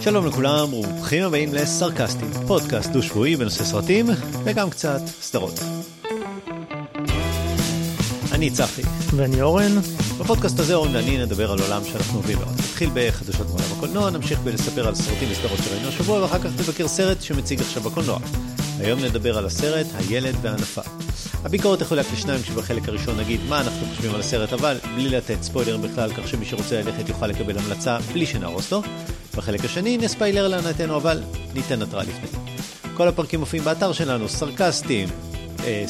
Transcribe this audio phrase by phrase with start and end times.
[0.00, 4.06] שלום לכולם, ברוכים הבאים לסרקסטים, פודקאסט דו-שבועי בנושא סרטים
[4.44, 5.60] וגם קצת סדרות.
[8.32, 8.82] אני צחי.
[9.16, 9.78] ואני אורן.
[10.18, 12.52] בפודקאסט הזה אורן ואני נדבר על עולם שאנחנו אוהבים מאוד.
[12.58, 17.22] נתחיל בחדשות מעולם הקולנוע, נמשיך בלספר על סרטים וסדרות שראינו השבוע, ואחר כך נבקר סרט
[17.22, 18.18] שמציג עכשיו בקולנוע.
[18.78, 20.82] היום נדבר על הסרט הילד והנפה.
[21.44, 25.82] הביקורת תחולק לשניים שבחלק הראשון נגיד מה אנחנו חושבים על הסרט, אבל בלי לתת ספוילרים
[25.82, 28.82] בכלל, כך שמי שרוצה ללכת יוכל לקבל המלצה בלי שנהרוס לו.
[29.36, 31.22] בחלק השני נספיילר להנאתנו, אבל
[31.54, 32.28] ניתן התראה לפני.
[32.94, 35.08] כל הפרקים מופיעים באתר שלנו, סרקאסטים,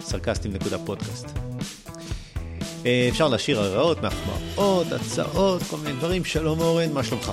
[0.05, 1.27] סרקאסטים.פודקאסט.
[3.11, 6.25] אפשר להשאיר הערות, מחמאות, הצעות, כל מיני דברים.
[6.25, 7.33] שלום אורן, מה שלומך?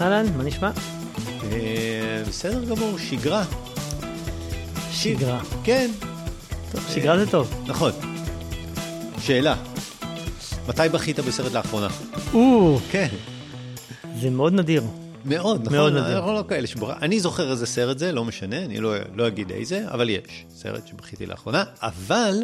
[0.00, 0.70] אהלן, מה נשמע?
[2.28, 3.44] בסדר גמור, שגרה.
[4.90, 5.40] שגרה.
[5.64, 5.90] כן.
[6.94, 7.64] שגרה זה טוב.
[7.66, 7.92] נכון.
[9.20, 9.56] שאלה,
[10.68, 11.88] מתי בכית בסרט לאחרונה?
[12.34, 13.08] או, כן.
[14.20, 14.82] זה מאוד נדיר.
[15.28, 15.76] מאוד, נכון?
[15.76, 16.16] מאוד נדיר.
[16.16, 16.92] אנחנו לא כאלה שבור...
[16.92, 20.86] אני זוכר איזה סרט זה, לא משנה, אני לא, לא אגיד איזה, אבל יש סרט
[20.86, 22.34] שבכיתי לאחרונה, אבל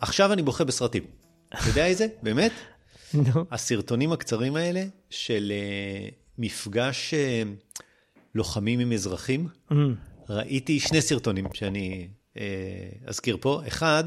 [0.00, 1.02] עכשיו אני בוכה בסרטים.
[1.48, 2.06] אתה יודע איזה?
[2.22, 2.52] באמת?
[3.14, 3.44] נו.
[3.50, 7.48] הסרטונים הקצרים האלה של uh, מפגש uh,
[8.34, 9.94] לוחמים עם אזרחים, אמ,
[10.28, 12.38] ראיתי שני סרטונים שאני uh,
[13.06, 13.62] אזכיר פה.
[13.68, 14.04] אחד,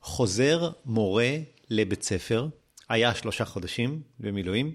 [0.00, 1.36] חוזר מורה
[1.70, 2.48] לבית ספר,
[2.88, 4.74] היה שלושה חודשים במילואים,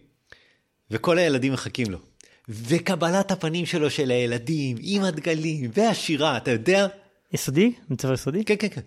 [0.92, 1.98] וכל הילדים מחכים לו.
[2.52, 6.88] וקבלת הפנים שלו של הילדים, עם הדגלים, והשירה, אתה יודע?
[7.34, 7.74] יסודי?
[7.90, 8.44] מצבא יסודי?
[8.46, 8.82] כן, כן, כן.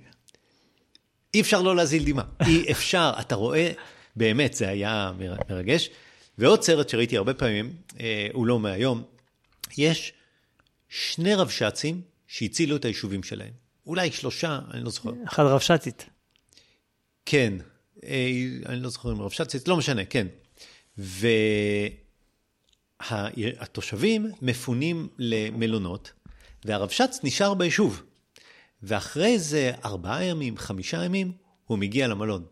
[1.35, 2.25] אי אפשר לא להזיל דמעה.
[2.49, 3.73] אי אפשר, אתה רואה,
[4.17, 5.91] באמת, זה היה מר- מרגש.
[6.39, 9.03] ועוד סרט שראיתי הרבה פעמים, אה, הוא לא מהיום,
[9.79, 10.13] יש
[10.89, 13.53] שני רבש"צים שהצילו את היישובים שלהם.
[13.87, 15.11] אולי שלושה, אני לא זוכר.
[15.29, 16.07] אחד רבש"צית.
[17.27, 17.53] כן,
[18.05, 18.31] אה,
[18.67, 20.27] אני לא זוכר אם רבש"צית, לא משנה, כן.
[23.11, 26.13] והתושבים מפונים למלונות,
[26.65, 28.03] והרבש"ץ נשאר ביישוב.
[28.83, 31.33] ואחרי איזה ארבעה ימים, חמישה ימים,
[31.65, 32.45] הוא מגיע למלון.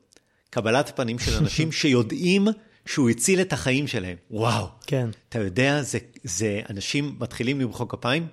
[0.51, 2.49] קבלת פנים של אנשים שיודעים
[2.87, 4.17] שהוא הציל את החיים שלהם.
[4.31, 4.67] וואו.
[4.87, 5.11] כן.
[5.29, 8.27] אתה יודע, זה, זה אנשים מתחילים למחוא כפיים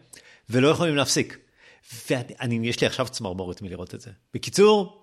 [0.50, 1.38] ולא יכולים להפסיק.
[2.10, 4.12] ואני, יש לי עכשיו צמרמורת מלראות את זה.
[4.34, 4.99] בקיצור,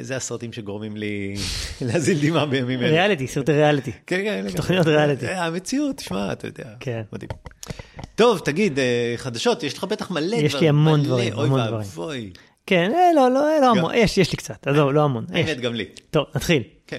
[0.00, 1.34] זה הסרטים שגורמים לי
[1.86, 2.90] להזיל דמעה בימים אלה.
[2.90, 3.92] ריאליטי, סרטי ריאליטי.
[4.06, 4.46] כן, כן.
[4.56, 5.26] תוכניות ריאליטי.
[5.26, 6.64] אה, המציאות, תשמע, אתה יודע.
[6.80, 7.02] כן.
[7.12, 7.28] מדהים.
[8.14, 10.44] טוב, תגיד, אה, חדשות, יש לך בטח מלא דברים.
[10.46, 11.74] יש לי המון דברים, המון אוי דברים.
[11.74, 12.30] ואבוי.
[12.66, 15.26] כן, אה, לא, לא, אה, לא המון, יש, יש לי קצת, עזוב, לא המון.
[15.32, 15.84] האמת, גם לי.
[16.10, 16.62] טוב, נתחיל.
[16.86, 16.98] כן.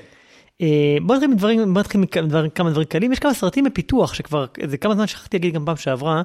[0.61, 0.67] אה,
[1.01, 2.27] בוא נתחיל מדברים, בוא נתחיל מכמה
[2.71, 3.11] דברים- קלים.
[3.13, 6.21] יש כמה סרטים בפיתוח שכבר, זה כמה זמן שכחתי להגיד גם פעם שעברה.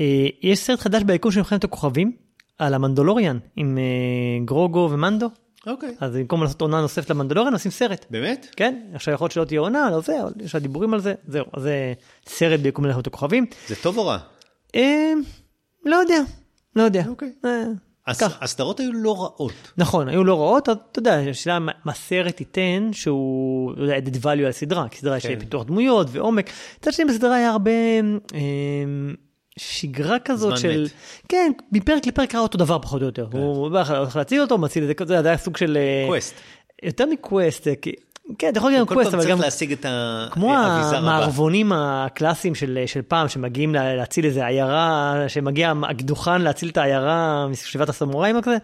[0.00, 2.12] אה, יש סרט חדש ביקום של מלחמת הכוכבים,
[2.58, 5.26] על המנדולוריאן, עם אה, גרוגו ומנדו.
[5.66, 5.94] אוקיי.
[6.00, 8.06] אז במקום לעשות עונה נוספת למנדולוריאן, עושים סרט.
[8.10, 8.46] באמת?
[8.56, 11.44] כן, עכשיו יכול להיות שלא תהיה עונה, לא זה, אבל יש דיבורים על זה, זהו,
[11.52, 11.92] אז זה
[12.26, 13.46] סרט ביקום מלחמת הכוכבים.
[13.68, 14.18] זה טוב או רע?
[14.74, 15.12] אה,
[15.84, 16.20] לא יודע,
[16.76, 17.04] לא יודע.
[17.08, 17.32] אוקיי.
[17.44, 17.64] אה.
[18.40, 19.52] הסדרות היו לא רעות.
[19.78, 24.28] נכון, היו לא רעות, אתה יודע, השאלה מה סרט ייתן שהוא, לא יודע, added value
[24.28, 25.38] על הסדרה, כי סדרה יש כן.
[25.38, 26.50] פיתוח דמויות ועומק.
[26.78, 27.70] מצד שני בסדרה היה הרבה
[28.34, 28.38] אה,
[29.58, 30.90] שגרה כזאת זמן של, מת.
[31.28, 33.26] כן, מפרק לפרק היה אותו דבר פחות או יותר.
[33.32, 35.76] הוא בא לך- הולך להציל אותו, מציל את זה, זה היה סוג של...
[35.80, 36.34] אה, קווסט.
[36.82, 37.72] יותר מקווסט, אה,
[38.38, 39.44] כן, אתה יכול להגיד גם כל קווסט, פעם אבל צריך גם...
[39.44, 39.86] להשיג את
[40.30, 41.06] כמו האביזר הבא.
[41.06, 47.46] המערבונים הקלאסיים של, של פעם, שמגיעים לה- להציל איזה עיירה, שמגיע הקדוחן להציל את העיירה
[47.50, 48.56] משבעת הסמוראים או כזה,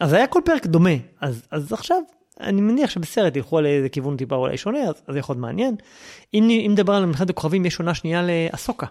[0.00, 0.90] אז היה כל פרק דומה.
[1.20, 1.98] אז, אז עכשיו,
[2.40, 5.42] אני מניח שבסרט ילכו על איזה כיוון טיפה אולי שונה, אז אז זה יכול להיות
[5.42, 5.74] מעניין.
[6.34, 8.86] אם, אם נדבר על מלחמת הכוכבים, יש עונה שנייה לאסוקה,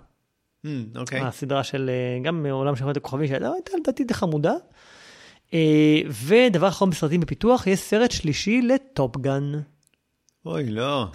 [0.95, 1.19] אוקיי.
[1.21, 3.47] הסדרה של, אה, גם מעולם של מלחמת הכוכבים, שהייתה
[3.79, 4.53] לדעתי די חמודה.
[5.53, 9.51] אה, ודבר אחרון בסרטים בפיתוח, יש סרט שלישי ל Top Gun.
[10.45, 11.05] אוי, לא.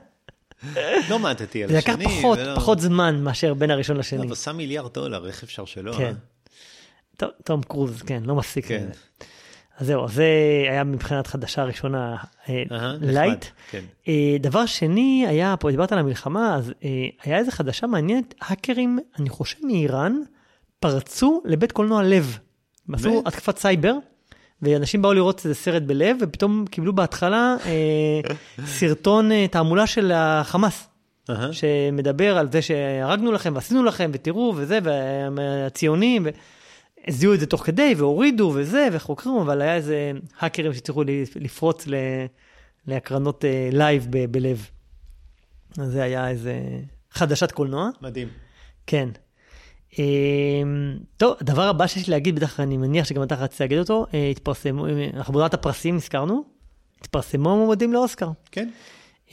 [1.10, 2.04] לא מעטתי על זה לקח השני.
[2.18, 4.22] פחות, ולא- פחות זמן מאשר בין הראשון לשני.
[4.22, 5.92] אבל עשה מיליארד דולר, איך אפשר שלא?
[5.92, 6.04] כן.
[6.04, 6.12] אה?
[7.28, 8.66] ט- תום קרוז, כן, לא מפסיק.
[8.66, 8.88] כן.
[9.78, 10.26] אז זהו, זה
[10.70, 12.16] היה מבחינת חדשה ראשונה
[12.48, 12.62] אה,
[13.00, 13.44] light.
[13.70, 13.80] כן.
[14.08, 16.88] אה, דבר שני היה, פה דיברת על המלחמה, אז אה,
[17.22, 20.20] היה איזה חדשה מעניינת, האקרים, אני חושב מאיראן,
[20.80, 22.38] פרצו לבית קולנוע לב.
[22.88, 23.22] הם עשו?
[23.26, 23.94] התקפת סייבר,
[24.62, 28.34] ואנשים באו לראות איזה סרט בלב, ופתאום קיבלו בהתחלה אה,
[28.66, 30.88] סרטון אה, תעמולה של החמאס.
[31.52, 34.78] שמדבר על זה שהרגנו לכם ועשינו לכם ותראו וזה
[35.36, 36.22] והציונים.
[36.26, 36.28] ו...
[37.08, 41.02] הזיהו את זה תוך כדי והורידו וזה וחוקרים, אבל היה איזה האקרים שהצליחו
[41.36, 41.94] לפרוץ ל...
[42.86, 44.66] להקרנות אה, live ב- בלב.
[45.78, 46.60] אז זה היה איזה
[47.10, 47.88] חדשת קולנוע.
[48.02, 48.28] מדהים.
[48.86, 49.08] כן.
[49.98, 50.04] אה,
[51.16, 54.28] טוב, הדבר הבא שיש לי להגיד, בטח אני מניח שגם אתה רצית להגיד אותו, אה,
[54.30, 56.44] התפרסמו, אנחנו בעונת הפרסים הזכרנו,
[57.00, 58.30] התפרסמו המועמדים לאוסקר.
[58.52, 58.68] כן.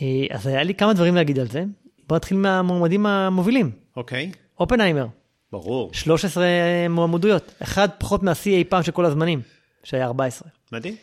[0.02, 1.64] אה, אז היה לי כמה דברים להגיד על זה.
[2.08, 3.72] בוא נתחיל מהמועמדים המובילים.
[3.96, 4.32] אוקיי.
[4.60, 5.08] אופנהיימר,
[5.52, 5.94] ברור.
[5.94, 6.46] 13
[6.90, 9.42] מועמדויות, אחד פחות מהשיא אי פעם של כל הזמנים,
[9.84, 10.50] שהיה 14.
[10.72, 10.96] מדהים.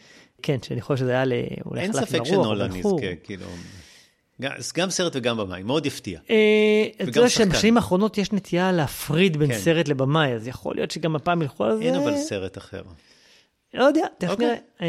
[0.42, 1.32] כן, שאני חושב שזה היה ל...
[1.66, 2.76] אולי אין ספק שנולן.
[2.76, 2.90] יזכה,
[3.24, 3.46] כאילו...
[4.42, 6.20] גם- גם סרט וגם במאי, מאוד יפתיע.
[6.30, 6.36] אה,
[7.02, 7.28] אתה יודע.
[7.28, 9.58] שבשנים האחרונות יש נטייה להפריד בין כן.
[9.58, 11.82] סרט לבמאי, אז יכול להיות שגם הפעם ילכו על זה.
[11.82, 12.82] אין אבל סרט אחר.
[13.74, 14.46] לא יודע, תכף אוקיי.
[14.46, 14.58] נראה.
[14.82, 14.86] אה,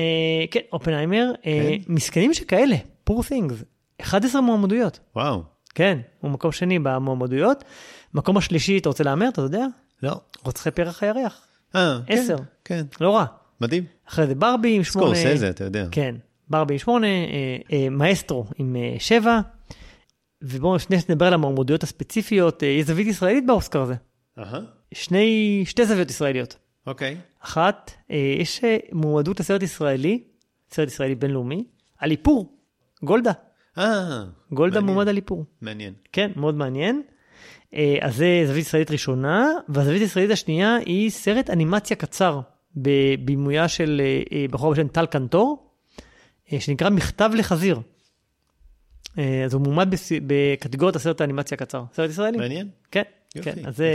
[0.52, 1.94] כן, אופנהיימר, אה, כן.
[1.94, 3.54] מסכנים שכאלה, פור things,
[4.02, 5.00] 11 מועמדויות.
[5.16, 5.42] וואו.
[5.76, 7.64] כן, הוא מקום שני במועמדויות.
[8.14, 9.66] מקום השלישי, אתה רוצה להמר, אתה יודע?
[10.04, 10.22] לא.
[10.44, 11.48] רוצחי פרח הירח.
[11.76, 12.36] אה, כן, עשר.
[12.66, 12.86] כן.
[13.02, 13.26] לא רע.
[13.62, 13.84] מדהים.
[14.10, 15.16] אחרי זה ברבי עם שמונה.
[15.16, 15.86] סקורסזה, אתה יודע.
[15.92, 16.16] כן,
[16.50, 19.40] ברבי עם שמונה, אה, אה, מאסטרו עם אה, שבע.
[20.42, 22.64] ובואו שנייה נדבר על המועמדויות הספציפיות.
[22.64, 23.96] אה, יש זווית ישראלית באוסקר הזה.
[24.40, 24.60] אהה.
[24.94, 26.56] שני, שתי זוויות ישראליות.
[26.88, 27.18] אוקיי.
[27.40, 30.24] אחת, אה, יש אה, מועמדות לסרט ישראלי,
[30.72, 31.64] סרט ישראלי בינלאומי,
[31.98, 32.58] על איפור,
[33.04, 33.32] גולדה.
[33.78, 34.94] אה, גולדה מעניין.
[34.96, 35.46] מועמד על איפור.
[35.62, 35.94] מעניין.
[36.12, 37.02] כן, מאוד מעניין.
[37.74, 42.40] אה, אז זה זווית ישראלית ראשונה, והזווית הישראלית השנייה היא סרט אנימציה קצר,
[42.76, 45.72] בבימויה של אה, אה, בחור בשם טל קנטור,
[46.60, 47.80] שנקרא מכתב לחזיר.
[49.46, 51.84] אז הוא מועמד בס- בקטגוריית הסרט האנימציה הקצר.
[51.94, 52.38] סרט ישראלי?
[52.38, 52.70] מעניין.
[52.92, 53.02] כן,
[53.36, 53.66] יופי, כן.
[53.66, 53.94] אז זה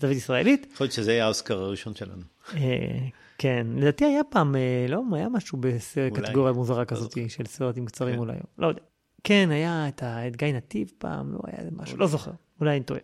[0.00, 0.66] זווית ישראלית.
[0.74, 2.22] יכול להיות שזה יהיה האוסקר הראשון שלנו.
[3.38, 4.54] כן, לדעתי היה פעם,
[4.88, 5.58] לא, היה משהו.
[5.60, 7.28] בקטגוריה מוזרה כזאת זוכר.
[7.28, 8.20] של סרטים קצרים כן.
[8.20, 8.80] אולי, לא יודע.
[9.24, 9.88] כן, היה
[10.28, 13.00] את גיא נתיב פעם, לא היה משהו, לא זוכר, אולי אני טועה.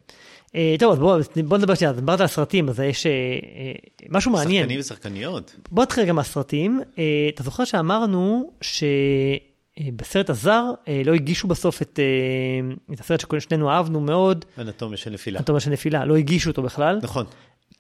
[0.55, 3.73] אה, טוב, אז בוא בוא נדבר שנייה, דיברת על סרטים, אז יש אה, אה,
[4.09, 4.63] משהו מעניין.
[4.63, 5.57] שחקנים ושחקניות.
[5.71, 6.81] בוא נתחיל גם מהסרטים.
[6.99, 7.05] אה,
[7.35, 14.01] אתה זוכר שאמרנו שבסרט הזר אה, לא הגישו בסוף את אה, את הסרט ששנינו אהבנו
[14.01, 15.39] מאוד, אנטומיה של נפילה.
[15.39, 16.99] אנטומיה של נפילה, לא הגישו אותו בכלל.
[17.03, 17.25] נכון.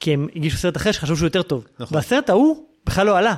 [0.01, 1.67] כי הם הגישו סרט אחר שחשבו שהוא יותר טוב.
[1.79, 1.97] נכון.
[1.97, 3.35] והסרט ההוא בכלל לא עלה,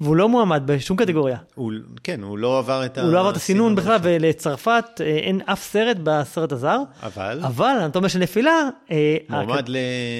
[0.00, 1.36] והוא לא מועמד בשום קטגוריה.
[1.54, 1.72] הוא-
[2.04, 3.02] כן, הוא לא עבר את ה...
[3.02, 3.98] הוא לא עבר את הסינון בכלל.
[4.02, 9.76] ולצרפת אה, אין אף סרט בסרט הזר, אבל אבל אנטומיה של נפילה, אה, מועמד ל...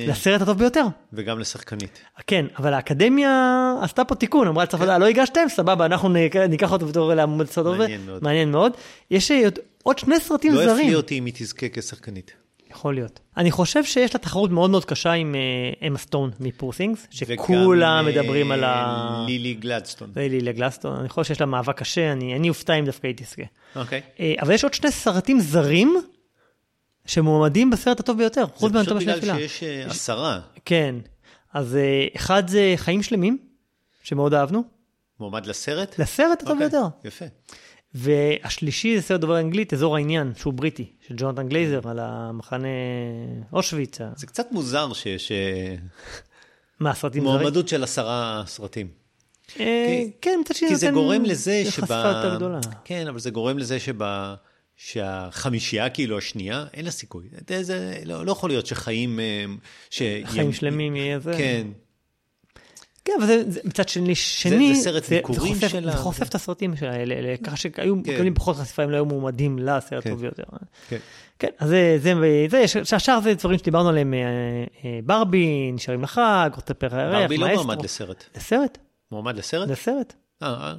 [0.09, 0.85] לסרט הטוב ביותר.
[1.13, 1.99] וגם לשחקנית.
[2.27, 6.09] כן, אבל האקדמיה עשתה פה תיקון, אמרה לצרפת, "אה, לא הגשתם, סבבה, אנחנו
[6.49, 7.77] ניקח אותו בתור למועמד לסרט טוב.
[7.79, 8.25] מעניין מאוד.
[8.25, 8.73] מעניין מאוד.
[9.11, 9.49] יש אה,
[9.83, 10.81] עוד- שני סרטים לא זרים.
[10.87, 12.33] יפליא אותי אם היא תזכה כשחקנית.
[12.71, 13.21] יכול להיות.
[13.37, 17.45] אני חושב שיש לה תחרות מאוד מאוד קשה עם אה, אמה סטון מפור things, וגם
[17.45, 19.25] שכולם עם, מדברים אה, על ה...
[19.27, 20.11] לילי גלדסטון.
[20.15, 23.15] זה לילה גלסטון, אני חושב שיש לה מאבק קשה, אני, אני אופתע אם דווקא היא
[23.17, 23.43] תזכה.
[23.77, 24.01] אוקיי.
[24.21, 25.97] אה, אבל יש עוד שני סרטים זרים
[27.07, 29.49] שמועמדים בסרט הטוב ביותר, זה חוץ פשוט מאנטומיה של בגלל נפילה.
[29.49, 30.41] שיש אה, עשרה.
[30.65, 30.95] כן,
[31.53, 33.39] אז אה, אחד זה חיים שלמים,
[34.03, 34.63] שמאוד אהבנו,
[35.21, 35.99] מועמד לסרט?
[35.99, 36.87] לסרט הטוב אוקיי, ביותר.
[37.05, 37.25] יפה.
[37.95, 42.69] והשלישי זה סרט דובר אנגלית, אזור העניין, שהוא בריטי, של ג'ונתן גלייזר, על המחנה
[43.53, 43.99] אושוויץ.
[44.17, 45.33] זה קצת מוזר שיש
[46.81, 47.37] מה, סרטים זרים?
[47.37, 48.89] מועמדות של עשרה סרטים.
[49.61, 51.71] אה, כן, מצד שני כי זה גורם לזה שב...
[51.71, 52.61] חשיפה יותר גדולה.
[52.85, 53.99] כן, אבל זה גורם לזה שב...
[54.77, 57.29] שהחמישייה, כאילו השנייה, אין לה סיכוי.
[57.49, 59.21] זה, זה לא, לא יכול להיות שחיים...
[59.21, 59.45] אה,
[59.91, 60.03] ש...
[60.25, 61.33] חיים שלמים יהיה זה.
[61.39, 61.67] כן,
[63.09, 66.25] כן, אבל זה, זה מצד שני, שני, זה סרט ביקורים חושף, שלה, זה חושף זה-
[66.25, 67.73] את הסרטים האלה, אלה, ככה שהיו
[68.05, 68.13] כן.
[68.13, 70.11] מקבלים פחות חשיפה אם לא היו מועמדים לסרט כן.
[70.11, 70.43] טוב ביותר.
[70.89, 70.97] כן.
[71.39, 72.13] כן, אז זה, זה,
[72.51, 74.21] זה, שהשאר זה דברים שדיברנו עליהם, אה,
[74.85, 77.55] אה, ברבי, נשארים לחג, רוצה פרח ברבי לא.
[77.55, 78.25] מועמד לסרט.
[78.37, 78.79] לסרט,
[79.13, 79.69] מועמד לסרט?
[79.69, 80.15] לסרט.
[80.43, 80.75] אה,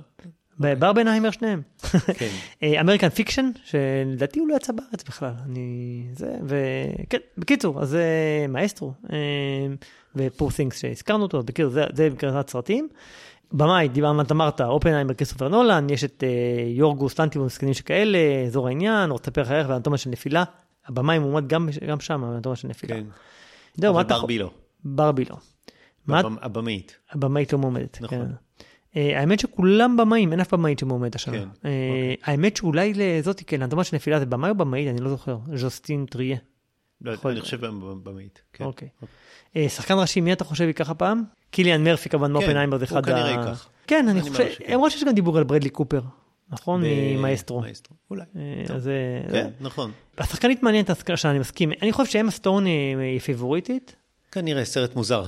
[0.60, 1.62] ברבנהיימר שניהם.
[1.86, 2.30] אה, כן.
[2.80, 5.34] American Fiction, שלדעתי הוא לא יצא בארץ בכלל.
[5.46, 6.04] אני...
[6.14, 8.06] זה, וכן, בקיצור, אז זה
[8.50, 8.94] מאסטרו,
[10.16, 12.88] ו Poor Things שהזכרנו אותו, בקיצור, זה, זה בקראת סרטים.
[13.52, 16.30] במאי, דיברנו, אתה אמרת, אופנהיימר, כריסטופר נולן, יש את אה,
[16.68, 20.44] יורגוס לנטימוס, מסכנים שכאלה, אזור העניין, רוצחי פרח הירח ואנטומיה של נפילה.
[20.88, 22.96] הבמאי מועמד גם, גם שם, אנטומיה של נפילה.
[22.96, 23.04] כן.
[23.76, 24.20] זהו, מה אבל אתה...
[24.20, 24.52] ברבי לא.
[24.86, 25.36] ברבי לא.
[26.42, 26.98] הבמאית.
[27.12, 28.02] הבמאית לא מועמדת.
[28.02, 28.18] נכון.
[28.18, 28.32] כן.
[28.94, 31.34] האמת שכולם במאים, אין אף במאית שמועמדת השנה.
[31.34, 32.16] כן, אה, אוקיי.
[32.24, 34.88] האמת שאולי לזאתי, כן, אנטומיה של נפילה זה במאי או במאית?
[34.88, 35.38] אני לא זוכר.
[35.56, 36.38] ז'וסטין טריה.
[37.02, 37.42] לא, יכול אני.
[37.42, 37.66] חושב
[38.04, 38.42] במאית.
[38.54, 38.64] כן.
[38.64, 38.88] אוקיי.
[39.56, 41.24] אה, שחקן ראשי, מי אתה חושב ייקח הפעם?
[41.52, 43.70] קיליאן מרפי כמובן מאופנהיימר זה כן, הוא אחד כנראה ייקח.
[43.88, 44.46] כן, אני אני חושב.
[44.70, 46.02] למרות שיש גם דיבור על ברדלי קופר,
[46.50, 46.84] נכון?
[46.86, 47.62] ממאסטרו.
[47.62, 47.96] מאסטרו.
[48.10, 48.24] אולי.
[48.36, 48.76] אה.
[48.76, 48.90] אז
[49.32, 49.92] כן, נכון.
[50.18, 51.72] השחקנית מעניינת, השחקן שאני מסכים.
[51.82, 53.96] אני חושב שאמה סטון אה, היא פייבוריטית.
[54.32, 55.24] כנראה סרט מוזר.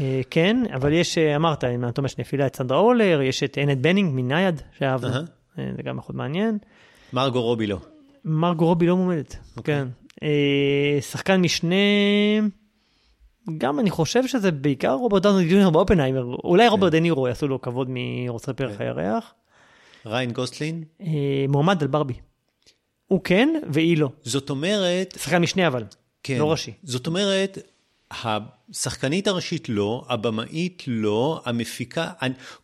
[0.00, 3.58] אה, כן, אבל יש, אה, אמרת, עם האנטומיה של נפילה את סנדרה הולר, יש את
[3.58, 5.14] אנט בנינג מנייד, שאהבנו.
[5.58, 6.58] אה, זה גם מאוד מעניין.
[7.12, 7.78] מרגו רובי לא.
[8.24, 9.74] מרגו רובי לא מועמדת, אוקיי.
[9.74, 9.88] כן.
[10.22, 11.76] אה, שחקן משנה,
[13.58, 17.60] גם אני חושב שזה בעיקר רוברט דאוני ג'וניור באופנהיימר, אולי רוברט דה נירו יעשו לו
[17.60, 18.84] כבוד מרוצחי פרח כן.
[18.84, 19.34] הירח.
[20.06, 20.84] ריין גוסלין?
[21.00, 21.06] אה,
[21.48, 22.14] מועמד על ברבי.
[23.06, 24.08] הוא כן והיא לא.
[24.22, 25.84] זאת אומרת, שחקן משנה אבל,
[26.22, 26.38] כן.
[26.38, 26.72] לא ראשי.
[26.82, 27.58] זאת אומרת,
[28.24, 32.08] השחקנית הראשית לא, הבמאית לא, המפיקה,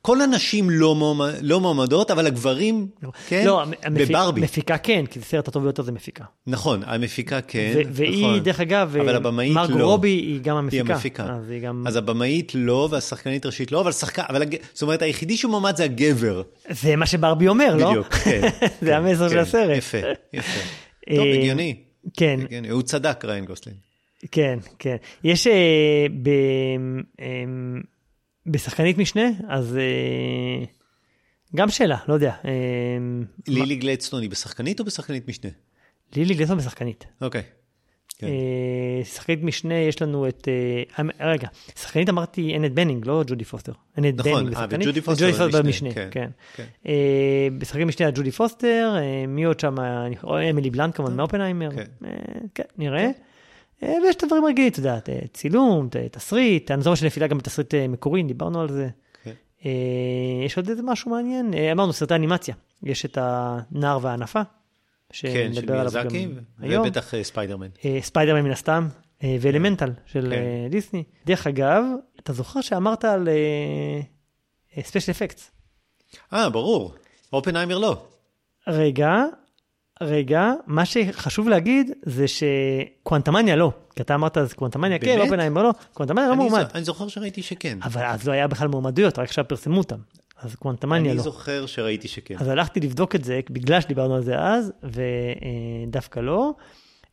[0.03, 2.89] כל הנשים לא, מועמד, לא מועמדות, אבל הגברים,
[3.29, 3.47] כן?
[3.47, 4.41] לא, המפיק, בברבי.
[4.41, 6.25] מפיקה כן, כי זה סרט הטוב ביותר זה מפיקה.
[6.47, 8.39] נכון, המפיקה כן, ו- והיא, נכון.
[8.39, 9.85] דרך אגב, אבל אה, הבמאית מרגו לא.
[9.85, 10.85] רובי היא גם המפיקה.
[10.85, 11.25] היא המפיקה.
[11.25, 11.85] אז היא גם...
[11.87, 14.57] אז הבמאית לא, והשחקנית הראשית לא, אבל שחקן, אבל הג...
[14.73, 16.43] זאת אומרת, היחידי שמועמד זה הגבר.
[16.71, 17.91] זה מה שברבי אומר, לא?
[17.91, 18.41] בדיוק, כן.
[18.81, 19.77] זה כן, המסר של כן, הסרט.
[19.77, 19.99] יפה,
[20.33, 20.61] יפה.
[21.17, 21.77] טוב, אה, הגיוני.
[22.17, 22.69] כן, הגיוני.
[22.69, 23.88] הוא צדק, ריין גוסלין.
[24.33, 24.97] כן, כן.
[25.25, 26.29] יש אה, ב...
[27.21, 27.45] אה,
[28.47, 30.65] בשחקנית משנה, אז אה,
[31.57, 32.35] גם שאלה, לא יודע.
[32.45, 32.51] אה,
[33.49, 35.51] לילי גלדסטון היא בשחקנית או בשחקנית משנה?
[36.17, 37.07] לילי גלסון בשחקנית.
[37.21, 37.43] אוקיי.
[38.19, 38.27] כן.
[38.27, 40.49] אה, שחקנית משנה, יש לנו את...
[40.99, 43.73] אה, רגע, שחקנית אמרתי אנט בנינג, לא ג'ודי פוסטר.
[43.99, 44.87] אנט נכון, בנינג אה, בשחקנית.
[44.87, 46.31] וג'ודי פוסטר וג'ודי במשנה, במשנה, כן, כן.
[46.57, 46.65] כן.
[46.87, 49.75] אה, בשחקנית משנה ג'ודי פוסטר, אה, מי עוד שם?
[50.51, 51.71] אמילי בלנט כמובן מאופנהיימר.
[51.71, 51.85] כן.
[52.05, 52.11] אה,
[52.55, 53.05] כן, נראה.
[53.05, 53.11] אה,
[53.83, 57.75] ויש את הדברים הרגילים, את יודעת, אה, צילום, ת- תסריט, אני זוכר שנפילה גם בתסריט
[57.75, 58.89] אה, מקורי, דיברנו על זה.
[59.25, 59.33] כן.
[59.65, 59.71] אה,
[60.47, 61.55] יש עוד איזה משהו מעניין?
[61.55, 62.55] אה, אמרנו, סרטי אנימציה.
[62.83, 64.41] יש את הנער והאנפה,
[65.13, 66.29] כן, של מיאזקי.
[66.81, 67.69] ובטח אה, ספיידרמן.
[67.85, 68.89] אה, ספיידרמן מן הסתם,
[69.25, 70.33] אה, ואלמנטל של כן.
[70.33, 71.05] אה, דיסני.
[71.27, 71.83] דרך אגב,
[72.21, 73.29] אתה זוכר שאמרת על
[74.83, 75.51] special effects.
[76.33, 76.93] אה, ברור.
[77.33, 78.03] אופנהיימר לא.
[78.67, 79.25] רגע,
[80.01, 83.73] רגע, מה שחשוב להגיד זה שקוונטמניה לא.
[83.97, 85.21] כי אתה אמרת אז קוונטמניה כן?
[85.21, 86.67] אופנהיימר לא, קוונטמניה לא אני מועמד.
[86.75, 87.79] אני זוכר שראיתי שכן.
[87.83, 89.99] אבל אז לא היה בכלל מועמדויות, רק עכשיו פרסמו אותם.
[90.41, 91.23] אז קוונטמניה אני לא.
[91.25, 92.35] זוכר שראיתי שכן.
[92.39, 96.53] אז הלכתי לבדוק את זה, בגלל שדיברנו על זה אז, ודווקא לא.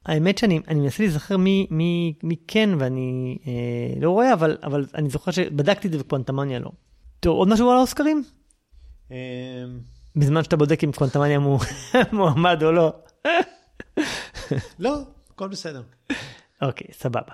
[0.05, 4.85] האמת שאני אני מנסה להיזכר מי, מי, מי כן ואני אה, לא רואה, אבל, אבל
[4.95, 6.71] אני זוכר שבדקתי את זה וקוונטמניה לא.
[7.19, 8.23] טוב, עוד משהו על האוסקרים?
[10.15, 11.59] בזמן שאתה בודק אם קוונטמניה מו-
[12.13, 12.93] מועמד או לא.
[14.79, 14.99] לא,
[15.33, 15.81] הכל בסדר.
[16.61, 17.31] אוקיי, סבבה.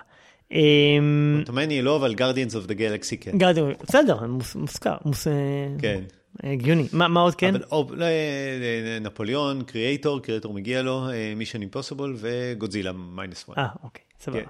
[0.52, 3.38] אמ, תומני לא, אבל Guardians of the Galaxy כן.
[3.38, 4.18] גרדיאן, בסדר,
[4.54, 4.96] מוזכר,
[5.26, 5.30] אה,
[5.78, 6.02] כן.
[6.42, 6.88] הגיוני.
[6.92, 7.54] מה מה עוד כן?
[7.54, 11.06] אבל או, לא, אה, נפוליאון, קריאייטור, קריאייטור מגיע לו,
[11.36, 13.58] Mission Impossible וגודזילה Minus One.
[13.58, 14.40] אה, אוקיי, סבבה.
[14.40, 14.46] כן.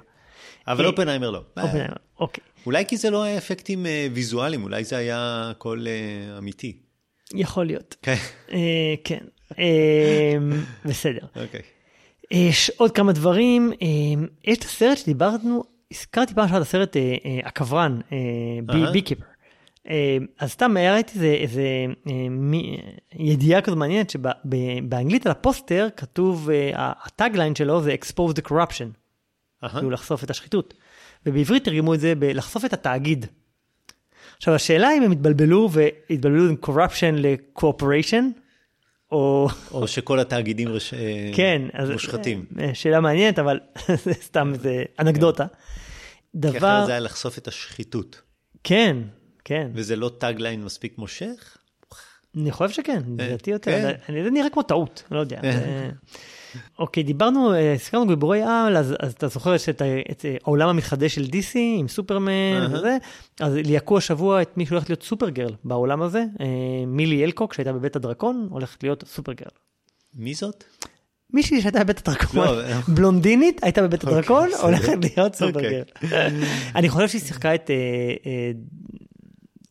[0.68, 1.42] אבל אה, אופנהיימר לא.
[1.60, 2.44] אופנהיימר, אוקיי.
[2.66, 6.76] אולי כי זה לא היה אפקטים אה, ויזואליים, אולי זה היה הכל אה, אמיתי.
[7.34, 7.96] יכול להיות.
[8.02, 8.16] כן,
[8.52, 9.24] אה, כן.
[9.58, 10.36] אה,
[10.84, 11.26] בסדר.
[11.36, 11.60] אוקיי.
[12.30, 13.72] יש עוד כמה דברים.
[13.82, 13.86] אה,
[14.44, 15.62] יש את הסרט שדיברנו,
[15.92, 18.00] הזכרתי פעם אחת הסרט אה, אה, הכוורן.
[18.92, 19.25] Beekeeper.
[20.38, 21.62] אז סתם ראיתי איזה, איזה
[22.06, 22.12] אה,
[23.12, 29.02] ידיעה כזו מעניינת שבאנגלית על הפוסטר כתוב, אה, הטאגליין שלו זה expose the corruption.
[29.68, 30.74] כאילו לחשוף את השחיתות.
[31.26, 33.26] ובעברית תרגמו את זה בלחשוף את התאגיד.
[34.42, 38.25] עכשיו השאלה אם הם התבלבלו והתבלבלו עם corruption ל-cooperation,
[39.12, 39.49] או...
[39.70, 40.94] או שכל התאגידים רש...
[40.94, 42.44] אה, כן, אז מושחתים.
[42.61, 43.61] אה, שאלה מעניינת, אבל
[44.04, 45.46] זה סתם איזה אנקדוטה.
[45.46, 45.56] כי
[46.34, 48.20] דבר, אחרת זה היה לחשוף את השחיתות.
[48.64, 48.96] כן,
[49.44, 51.56] כן, וזה לא tagline מספיק מושך?
[52.37, 53.92] אני חושב שכן, לדעתי יותר, כן.
[54.08, 55.40] אני- זה נראה כמו טעות, לא יודע.
[56.78, 60.37] אוקיי, דיברנו, אה, הזכרנו גיבורי על, אז אז אתה זוכר יש את ה- את אה,
[60.44, 62.30] העולם המתחדש של DC עם סופרמן
[62.61, 62.68] אהה.
[62.73, 62.97] וזה,
[63.40, 66.47] אז ליהקו השבוע את מי שהולכת להיות סופרגרל בעולם הזה, אה,
[66.87, 69.50] מילי אלקוק שהייתה בבית הדרקון, הולכת להיות סופרגרל.
[70.14, 70.64] מי זאת?
[71.35, 72.80] מישהי שהייתה בבית הדרקון, לא, אה.
[72.88, 74.62] בלונדינית, הייתה בבית אוקיי, הדרקון, בסדר.
[74.66, 75.49] הולכת להיות אוקיי.
[75.49, 75.82] סופרגרל.
[76.75, 77.76] אני חושב שהיא שיחקה את, אה,
[78.26, 78.50] אה,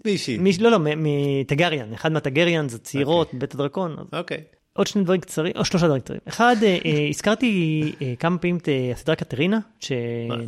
[0.05, 0.37] מישהי.
[0.37, 3.37] מיש- לא, לא, מטגריאן, אחד מהטגריאן זה צעירות אוקיי.
[3.39, 3.95] בבית הדרקון.
[3.99, 4.41] אז אוקיי.
[4.81, 6.19] עוד שני דברים קצרים, או שלושה דברים קצרים.
[6.27, 9.91] אחד, אה, אה, הזכרתי אה, כמה פעמים את הסדרה קטרינה, ש-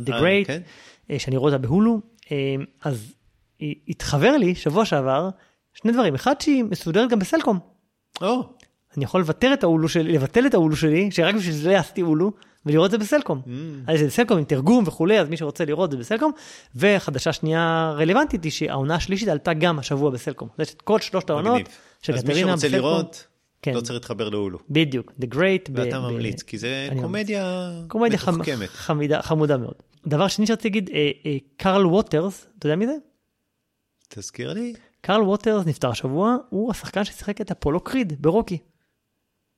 [0.06, 0.60] The Great, כן?
[1.18, 2.00] שאני רואה אותה בהולו,
[2.82, 3.14] אז
[3.88, 5.30] התחבר לי שבוע שעבר
[5.72, 6.14] שני דברים.
[6.14, 7.58] אחד, שהיא מסודרת גם בסלקום.
[8.22, 8.42] או,
[8.96, 12.32] אני יכול לוותר את ההולו שלי, לבטל את ההולו שלי, שרק בשביל זה עשיתי הולו,
[12.66, 13.42] ולראות את זה בסלקום.
[13.44, 13.48] Mm.
[13.86, 16.32] אז זה בסלקום עם תרגום וכולי, אז מי שרוצה לראות זה בסלקום.
[16.76, 20.48] וחדשה שנייה רלוונטית היא שהעונה השלישית עלתה גם השבוע בסלקום.
[20.58, 21.62] יש את כל שלושת העונות.
[22.02, 22.90] של אז מי קטרינה שרוצה בסלקום.
[22.90, 23.26] לראות,
[23.64, 23.74] כן.
[23.74, 24.58] לא צריך להתחבר להולו.
[24.70, 25.70] בדיוק, The Great.
[25.72, 28.68] ב- ואתה ב- ממליץ, כי זה קומדיה קומדיה חמ- מתוחכמת.
[28.68, 29.74] חמידה- חמודה מאוד.
[30.06, 32.94] דבר שני שרציתי להגיד, אה, אה, קרל ווטרס, אתה יודע מי זה?
[34.08, 34.72] תזכיר לי.
[35.00, 38.58] קרל ווטרס נפטר השבוע, הוא השחקן ששיחק את אפולו קריד ברוקי.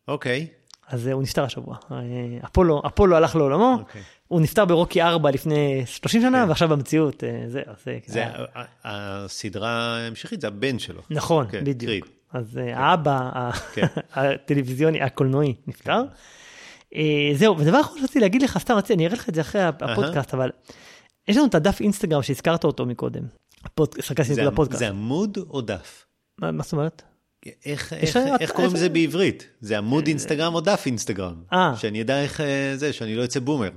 [0.08, 0.46] אוקיי.
[0.88, 1.76] אז אה, הוא נפטר השבוע.
[1.92, 1.96] אה,
[2.44, 4.02] אפולו, אפולו הלך לעולמו, אוקיי.
[4.28, 6.48] הוא נפטר ברוקי 4 לפני 30 שנה, כן.
[6.48, 11.02] ועכשיו במציאות, אה, זה, זה, זה אה, ה- ה- הסדרה ההמשכית, זה הבן שלו.
[11.10, 11.90] נכון, כן, בדיוק.
[11.90, 12.04] קריד.
[12.32, 13.86] אז אה, האבא ה- כן.
[14.14, 16.02] הטלוויזיוני, הקולנועי, נפטר.
[16.94, 19.62] אה, זהו, ודבר אחרון שרציתי להגיד לך, סתם רציתי, אני אראה לך את זה אחרי
[19.62, 20.50] הפודקאסט, אבל
[21.28, 23.22] יש לנו את הדף אינסטגרם שהזכרת אותו מקודם.
[24.78, 26.06] זה, עמוד או דף?
[26.40, 27.02] מה זאת אומרת?
[27.66, 28.16] איך, איך,
[28.50, 29.48] קוראים לזה בעברית?
[29.60, 31.34] זה עמוד אינסטגרם או דף אינסטגרם?
[31.52, 31.72] אה.
[31.76, 33.70] שאני אדע איך אה, זה, שאני לא אצא בומר.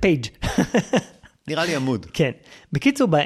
[0.00, 0.26] page.
[1.48, 2.06] נראה לי עמוד.
[2.12, 2.30] כן.
[2.72, 3.22] בקיצור, אה,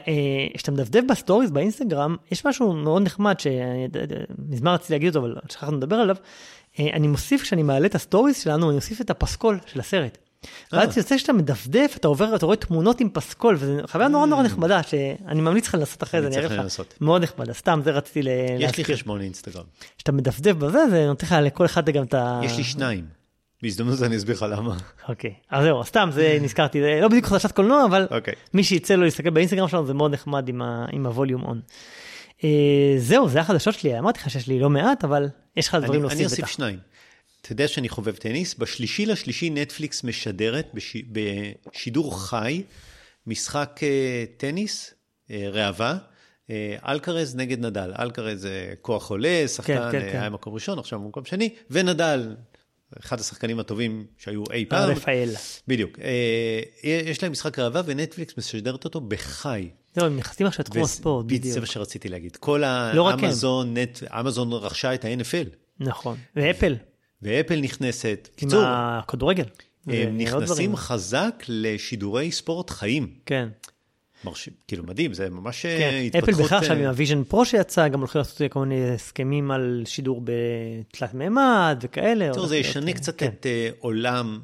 [0.57, 5.97] כשאתה מדפדף בסטוריז באינסטגרם, יש משהו מאוד נחמד שמזמן רציתי להגיד אותו, אבל שכחנו לדבר
[5.97, 6.17] עליו.
[6.81, 10.19] אה, אני מוסיף, כשאני מעלה את הסטוריז שלנו, אני מוסיף את הפסקול של הסרט.
[10.75, 10.79] אה.
[10.79, 14.43] ואז יוצא שאתה מדפדף, אתה עובר, אתה רואה תמונות עם פסקול, וזו חוויה נורא נורא
[14.43, 16.81] נחמדה, שאני ממליץ לך לנסות אחרי זה, אני אראה לך.
[17.01, 18.85] מאוד נחמדה, סתם, זה רציתי ל- יש לי להזכיר.
[18.97, 19.65] חשבון אינסטגרם.
[19.97, 22.41] כשאתה מדפדף בזה, זה נותן לך לכל אחד גם את ה...
[22.45, 23.22] יש לי שניים.
[23.63, 24.77] בהזדמנות אני אסביר לך למה.
[25.09, 28.35] אוקיי, אז זהו, סתם, זה נזכרתי, זה לא בדיוק חדשת קולנוע, אבל אוקיי.
[28.55, 31.61] מי שיצא לו להסתכל באינסטגרם שלנו זה מאוד נחמד עם, עם הווליום און.
[32.45, 36.01] אה, זהו, זה החדשות שלי, אמרתי לך שיש לי לא מעט, אבל יש לך דברים
[36.01, 36.47] להוסיף אני אוסיף.
[36.47, 36.79] שניים.
[37.43, 38.55] אתה יודע שאני חובב טניס?
[38.55, 40.97] בשלישי לשלישי נטפליקס משדרת בש...
[41.13, 42.63] בשידור חי
[43.27, 44.95] משחק אה, טניס,
[45.31, 45.99] אה, ראווה,
[46.87, 47.93] אלקרז נגד נדל.
[47.99, 50.21] אלקרז זה כוח עולה, שחקן, כן, כן.
[50.21, 52.35] היה מקום ראשון, עכשיו במקום שני, ונדל,
[53.01, 54.91] אחד השחקנים הטובים שהיו אי פעם.
[54.91, 55.31] רפאל.
[55.69, 55.99] בדיוק.
[55.99, 59.69] אה, יש להם משחק ראווה ונטפליקס משדרת אותו בחי.
[59.95, 61.59] זהו, הם נכנסים עכשיו לתחום הספורט, זה בדיוק.
[61.59, 62.37] מה שרציתי להגיד.
[62.37, 62.63] כל
[62.95, 63.11] לא.
[63.11, 65.49] האמזון, נט, אמזון רכשה את ה-NFL,
[65.81, 66.77] נכון, ואפל,
[67.23, 68.29] ואפל נכנסת.
[68.33, 69.45] עם קיצור, הכדורגל.
[69.87, 70.77] הם נכנסים.
[70.77, 73.15] חזק לשידורי ספורט חיים.
[73.27, 73.49] כן,
[74.25, 75.69] מרשים, כאילו מדהים, זה ממש כן.
[75.69, 76.45] אה, אפל התפתחות...
[76.45, 79.83] בכלל עכשיו אה, עם ה Vision Pro שיצא, גם הולכים לעשות כל מיני הסכמים על
[79.87, 82.31] שידור בתלת מימד וכאלה.
[82.31, 83.27] הולך זה ישנה אה, קצת כן.
[83.27, 84.41] את אה, עולם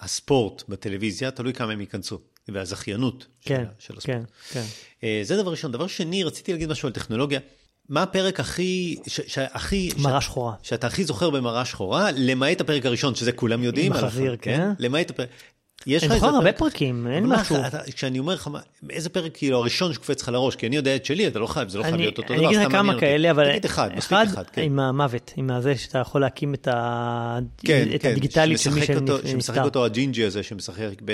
[0.00, 4.16] הספורט בטלוויזיה, תלוי כמה הם ייכנסו, והזכיינות של כן, ה- של הספורט.
[4.16, 4.64] כן, כן.
[5.04, 5.72] אה, זה דבר ראשון.
[5.72, 7.40] דבר שני, רציתי להגיד משהו על טכנולוגיה.
[7.88, 9.90] מה הפרק הכי, שהכי...
[9.98, 10.54] מראה ש- שחורה.
[10.62, 13.92] שאתה הכי זוכר במראה שחורה, למעט הפרק הראשון, שזה כולם יודעים.
[13.92, 14.68] עם החזיר, הח- כן.
[14.78, 15.28] למעט הפרק...
[15.86, 17.56] יש לך איזה זוכר הרבה פרק- פרקים, אין משהו.
[17.66, 18.50] אתה- כשאני אומר לך,
[18.90, 21.68] איזה פרק כאילו הראשון שקופץ לך לראש, כי אני יודע את שלי, אתה לא חייב,
[21.68, 23.00] זה לא חייב להיות אותו דבר, אני אגיד לך כמה.
[23.00, 24.62] כאלה, אבל תגיד אחד, מספיק אחד אחד, כן.
[24.62, 28.80] עם המוות, עם הזה שאתה יכול להקים את ה- כן, את כן, הדיגיטלית של מי
[28.80, 29.64] אותו- שמשחק שנפטר.
[29.64, 31.12] אותו הג'ינג'י הזה, שמשחק ב...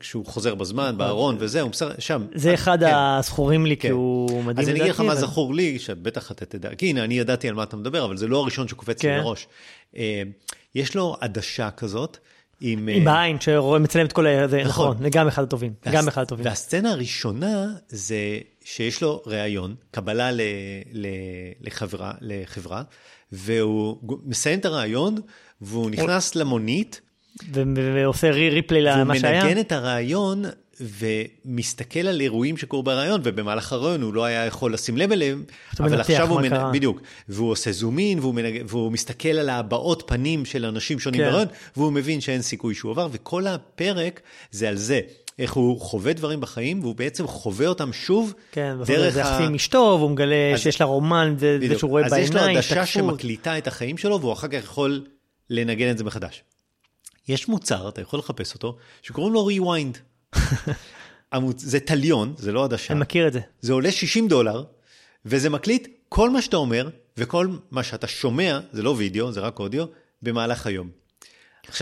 [0.00, 2.26] כשהוא חוזר בזמן, בארון וזה, הוא משחק שם.
[2.34, 2.90] זה אחד כן.
[2.94, 3.94] הזכורים לי, כי כן.
[3.94, 7.04] הוא מדהים אז אני אגיד לך לדעתי, מה זכור לי, שבטח אתה תדע, כי הנה,
[7.04, 9.18] אני ידעתי על מה אתה מדבר, אבל זה לא הראשון שקופץ לי כן.
[9.18, 9.46] לראש.
[9.96, 10.22] אה,
[10.74, 12.18] יש לו עדשה כזאת,
[12.60, 12.88] עם...
[12.88, 14.48] עם אה, בעין שמצלם את כל ה...
[14.48, 14.68] זה נכון.
[14.90, 16.46] נכון, זה גם אחד הטובים, והס- גם אחד הטובים.
[16.46, 18.16] והסצנה הראשונה זה
[18.64, 20.40] שיש לו ראיון, קבלה ל,
[20.92, 21.06] ל,
[21.60, 22.82] לחברה, לחברה,
[23.32, 25.14] והוא מסיים את הראיון,
[25.60, 27.00] והוא נכנס למונית,
[27.54, 29.44] ו- ו- ועושה רי- ריפלי והוא למה שהיה.
[29.44, 30.44] מנגן את הראיון
[30.80, 35.44] ומסתכל על אירועים שקורו בראיון, ובמהלך הראיון הוא לא היה יכול לשים לב אליהם,
[35.80, 36.72] אבל עכשיו הוא, מנ...
[36.72, 38.62] בדיוק, והוא עושה זום אין, והוא, מנג...
[38.68, 41.30] והוא מסתכל על הבעות פנים של אנשים שונים כן.
[41.30, 45.00] בראיון, והוא מבין שאין סיכוי שהוא עבר, וכל הפרק זה על זה.
[45.38, 49.28] איך הוא חווה דברים בחיים, והוא בעצם חווה אותם שוב כן, דרך זה ה...
[49.28, 51.78] יחסים עם אשתו, והוא מגלה אז- שיש לה רומן, זה זה בדיוק.
[51.78, 53.10] שהוא רואה אז יש לו בעיניים, עדשה השתקפות.
[53.10, 55.04] שמקליטה את החיים שלו, והוא אחר כך יכול
[55.50, 56.42] לנגן את זה מחדש.
[57.28, 59.98] יש מוצר, אתה יכול לחפש אותו, שקוראים לו rewind.
[61.56, 62.92] זה תליון, זה לא עדשה.
[62.92, 63.40] אני מכיר את זה.
[63.60, 64.64] זה עולה 60 דולר,
[65.24, 69.58] וזה מקליט כל מה שאתה אומר, וכל מה שאתה שומע, זה לא וידאו, זה רק
[69.58, 69.84] אודיו,
[70.22, 70.90] במהלך היום.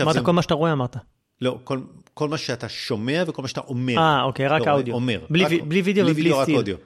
[0.01, 0.21] אמרת זה...
[0.21, 0.97] כל מה שאתה רואה, אמרת.
[1.41, 1.79] לא, כל,
[2.13, 3.97] כל מה שאתה שומע וכל מה שאתה אומר.
[3.97, 4.93] אה, אוקיי, רק לא, האודיו.
[4.93, 5.25] אומר.
[5.29, 6.55] בלי רק, בלי וידאו בלי ובלי וידאו, רק סטיל.
[6.55, 6.77] אודיו.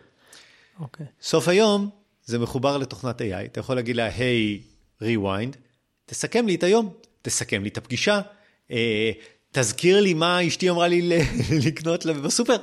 [0.80, 1.06] אוקיי.
[1.22, 1.90] סוף היום
[2.26, 4.62] זה מחובר לתוכנת AI, אתה יכול להגיד לה, היי,
[5.04, 5.58] rewind,
[6.06, 8.22] תסכם לי את היום, תסכם לי את הפגישה,
[8.72, 9.12] אה,
[9.54, 11.20] תזכיר לי מה אשתי אמרה לי
[11.66, 12.56] לקנות לה בסופר.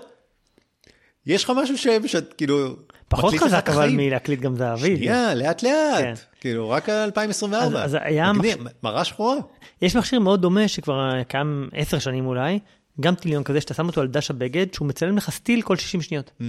[1.26, 2.76] יש לך משהו שאת כאילו...
[3.08, 3.90] פחות חזק אבל.
[3.92, 4.96] מלהקליט גם הווידאו.
[4.96, 6.14] שנייה, לאט לאט, כן.
[6.40, 7.84] כאילו רק 2024.
[7.84, 9.36] אז- אז היה מגניב, מראה שחורה.
[9.82, 12.58] יש מכשיר מאוד דומה שכבר קיים עשר שנים אולי,
[13.00, 16.02] גם טיליון כזה שאתה שם אותו על דש הבגד, שהוא מצלם לך סטיל כל 60
[16.02, 16.30] שניות.
[16.40, 16.44] Mm,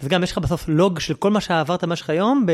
[0.00, 2.46] אז גם יש לך בסוף לוג של כל מה שעברת במשך היום,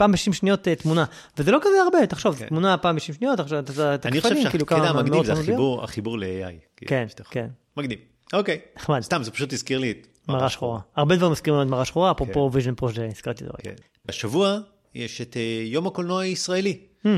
[0.00, 1.04] בפעם ב-60 שניות אה, תמונה.
[1.38, 2.46] וזה לא כזה הרבה, תחשוב, כן.
[2.46, 5.32] תמונה פעם ב-60 שניות, עכשיו אתה אתה אני חושב קפלים, כאילו כמה שהקטע המגניב זה
[5.32, 6.76] החיבור, החיבור ל-AI.
[6.76, 7.46] כאילו, כן, כן.
[7.76, 7.98] מגניב.
[8.32, 8.60] אוקיי.
[8.76, 9.00] נחמד.
[9.00, 10.80] סתם, זה פשוט הזכיר לי את מראה שחורה.
[10.96, 13.52] הרבה דברים מזכירים לנו את מראה שחורה, אפרופו Vision Pro שהזכרתי את זה.
[13.62, 13.74] כן.
[14.08, 14.58] השבוע
[14.94, 16.78] יש את אה, יום הקולנוע הישראלי.
[17.06, 17.14] אה,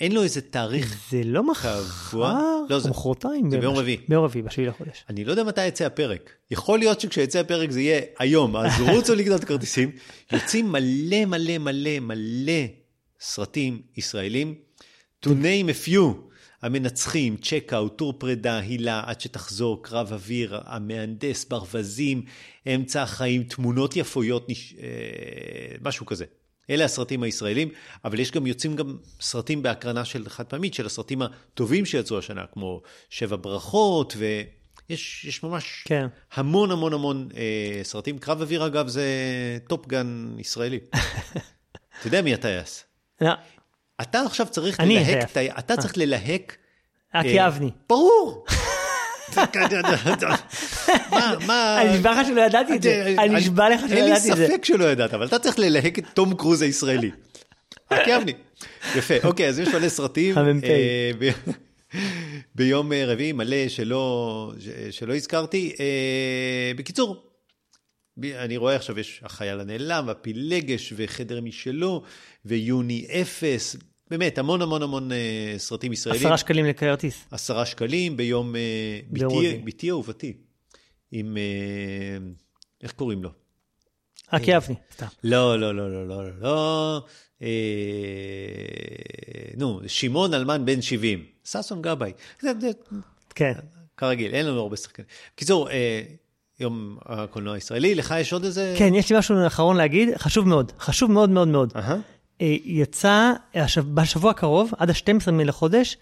[0.00, 1.50] אין לו איזה תאריך, זה לא קבוע?
[1.50, 3.50] מחר, לא, זה- מחרתיים.
[3.50, 3.96] זה ביום רביעי.
[4.08, 5.04] ביום רביעי, בשביעי לחודש.
[5.08, 6.30] אני לא יודע מתי יצא הפרק.
[6.50, 9.90] יכול להיות שכשיצא הפרק זה יהיה היום, אז רוצו לקנות כרטיסים.
[10.32, 12.62] יוצאים מלא מלא מלא מלא
[13.20, 14.54] סרטים ישראלים.
[15.26, 16.00] To name a few.
[16.62, 22.22] המנצחים, צ'קאוט, טור פרידה, הילה, עד שתחזור, קרב אוויר, המהנדס, ברווזים,
[22.74, 24.74] אמצע החיים, תמונות יפויות, נש...
[24.82, 24.86] אה,
[25.82, 26.24] משהו כזה.
[26.70, 27.68] אלה הסרטים הישראלים,
[28.04, 32.44] אבל יש גם, יוצאים גם סרטים בהקרנה של חד פעמית, של הסרטים הטובים שיצאו השנה,
[32.52, 34.16] כמו שבע ברכות,
[34.88, 36.06] יש, יש ממש כן.
[36.34, 38.18] המון המון המון אה, סרטים.
[38.18, 39.04] קרב אוויר, אגב, זה
[39.68, 40.78] טופגן ישראלי.
[41.98, 42.84] אתה יודע מי הטייס.
[43.20, 43.30] לא,
[44.00, 46.56] אתה עכשיו צריך ללהק, אתה צריך ללהק...
[47.12, 47.70] אקי אה, אבני.
[47.88, 48.44] ברור!
[51.46, 51.82] מה.
[51.82, 53.14] אני נשבע לך שלא ידעתי את זה.
[53.18, 54.46] אני נשבע לך שלא אין לי ידעתי את זה.
[54.46, 57.10] ספק שלא ידעת, אבל אתה צריך ללהק את תום קרוז הישראלי.
[57.88, 58.32] אקי אבני.
[58.96, 60.38] יפה, אוקיי, אז יש מלא סרטים.
[60.38, 60.64] המ"פ.
[60.64, 61.10] אה,
[62.54, 64.52] ביום אה, רביעי מלא שלא,
[65.16, 65.72] הזכרתי.
[65.80, 67.30] אה, בקיצור,
[68.24, 72.02] אני רואה עכשיו יש החייל הנעלם, הפילגש וחדר משלו,
[72.44, 73.76] ויוני אפס,
[74.10, 76.26] באמת המון המון המון אה, סרטים ישראלים.
[76.26, 77.24] עשרה שקלים לכרטיס.
[77.30, 79.00] עשרה שקלים ביום אה,
[79.64, 80.32] ביתי, אהובתי.
[81.12, 81.42] עם, אה,
[82.82, 83.30] איך קוראים לו?
[84.28, 85.06] אקי אבני, סתם.
[85.24, 87.06] לא, לא, לא, לא, לא, לא, לא.
[89.56, 92.12] נו, שמעון אלמן בן 70, ששון גבאי.
[93.34, 93.52] כן.
[93.96, 95.06] כרגיל, אין לנו הרבה שחקנים.
[95.34, 95.68] בקיצור,
[96.60, 98.74] יום הקולנוע הישראלי, לך יש עוד איזה...
[98.78, 101.72] כן, יש לי משהו אחרון להגיד, חשוב מאוד, חשוב מאוד מאוד מאוד.
[102.40, 103.32] אה, יצא
[103.94, 105.96] בשבוע הקרוב, עד ה-12 לחודש,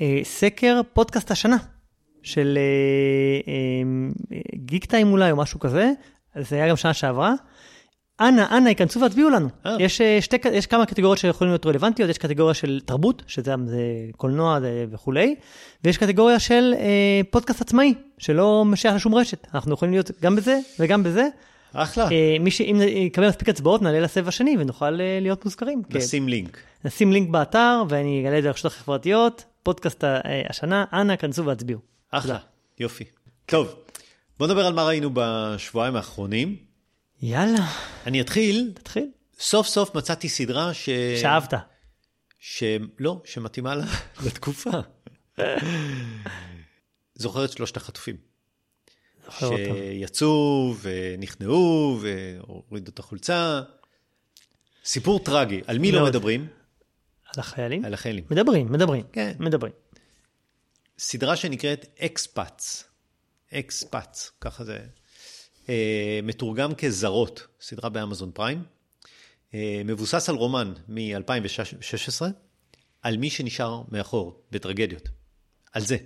[0.00, 1.56] אה, סקר פודקאסט השנה
[2.22, 5.92] של אה, אה, גיק טיים אולי או משהו כזה,
[6.38, 7.34] זה היה גם שנה שעברה.
[8.20, 9.48] אנא, אנא, ייכנסו והצביעו לנו.
[9.66, 9.76] אה.
[9.78, 13.82] יש, שתי, יש כמה קטגוריות שיכולים להיות רלוונטיות, יש קטגוריה של תרבות, שזה זה
[14.16, 15.34] קולנוע זה וכולי,
[15.84, 19.46] ויש קטגוריה של אה, פודקאסט עצמאי, שלא שייך לשום רשת.
[19.54, 21.28] אנחנו יכולים להיות גם בזה וגם בזה.
[21.72, 25.82] אחלה, אה, מי שאם יקבל מספיק הצבעות, נעלה לסבב השני ונוכל אה, להיות מוזכרים.
[25.82, 25.98] כן.
[25.98, 26.58] נשים לינק.
[26.84, 31.80] נשים לינק באתר, ואני אגלה את זה לרשתות החברתיות, פודקאסט אה, השנה, אנא, כנסו והצביעו.
[32.10, 32.38] אחלה,
[32.80, 33.04] יופי.
[33.46, 33.74] טוב,
[34.38, 36.56] בוא נדבר על מה ראינו בשבועיים האחרונים.
[37.22, 37.66] יאללה,
[38.06, 39.06] אני אתחיל, תתחיל.
[39.38, 40.88] סוף סוף מצאתי סדרה ש...
[41.20, 41.54] שאהבת.
[42.40, 42.64] ש...
[42.98, 43.74] לא, שמתאימה
[44.26, 44.70] לתקופה.
[47.14, 48.29] זוכר את שלושת החטופים.
[49.30, 53.62] שיצאו ונכנעו והורידו את החולצה.
[54.84, 55.60] סיפור טרגי.
[55.66, 56.06] על מי לא.
[56.06, 56.46] מדברים?
[57.26, 57.84] על החיילים?
[57.84, 58.24] על החיילים.
[58.30, 59.04] מדברים, מדברים.
[59.12, 59.32] כן.
[59.38, 59.72] מדברים.
[60.98, 62.84] סדרה שנקראת אקספאץ.
[63.54, 64.78] אקספאץ, ככה זה.
[65.68, 68.62] אה, מתורגם כזרות, סדרה באמזון פריים.
[69.54, 72.22] אה, מבוסס על רומן מ-2016,
[73.02, 75.08] על מי שנשאר מאחור בטרגדיות.
[75.72, 75.96] על זה.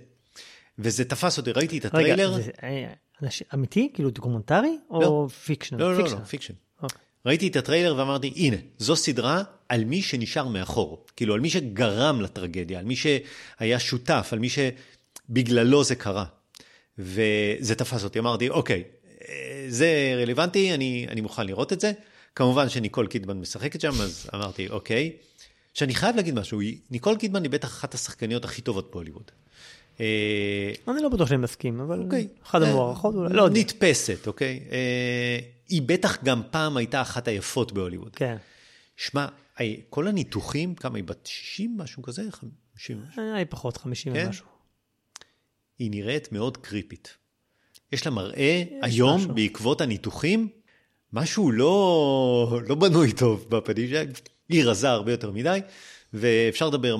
[0.79, 2.41] וזה תפס אותי, ראיתי את רגע, הטריילר.
[2.41, 2.93] זה אה,
[3.53, 3.91] אמיתי?
[3.93, 4.77] כאילו דוקומנטרי?
[4.91, 4.97] לא.
[5.05, 5.77] או fiction?
[5.77, 6.17] לא, לא, פיקשן.
[6.19, 6.53] לא, fiction.
[6.81, 6.99] אוקיי.
[7.25, 11.05] ראיתי את הטריילר ואמרתי, הנה, זו סדרה על מי שנשאר מאחור.
[11.15, 16.25] כאילו, על מי שגרם לטרגדיה, על מי שהיה שותף, על מי שבגללו זה קרה.
[16.97, 18.83] וזה תפס אותי, אמרתי, אוקיי,
[19.67, 21.91] זה רלוונטי, אני, אני מוכן לראות את זה.
[22.35, 25.11] כמובן שניקול קידמן משחקת שם, אז אמרתי, אוקיי.
[25.73, 26.59] שאני חייב להגיד משהו,
[26.91, 29.31] ניקול קידמן היא בטח אחת השחקניות הכי טובות בהוליווד.
[29.99, 32.27] אה, אני לא בטוח שאני מסכים, אבל אוקיי.
[32.43, 33.33] אחת אה, המוערכות אולי.
[33.33, 33.49] לא.
[33.49, 34.63] נתפסת, אוקיי?
[34.71, 38.15] אה, היא בטח גם פעם הייתה אחת היפות בהוליווד.
[38.15, 38.37] כן.
[38.97, 39.27] שמע,
[39.89, 42.23] כל הניתוחים, כמה היא בת 60, משהו כזה?
[42.31, 43.01] 50?
[43.17, 44.25] היה לי פחות, 50 כן?
[44.25, 44.45] ומשהו.
[45.79, 47.17] היא נראית מאוד קריפית.
[47.91, 49.33] יש לה מראה היום, משהו.
[49.33, 50.49] בעקבות הניתוחים,
[51.13, 54.03] משהו לא, לא בנוי טוב בפנים שלה.
[54.49, 55.59] היא רזה הרבה יותר מדי,
[56.13, 56.97] ואפשר לדבר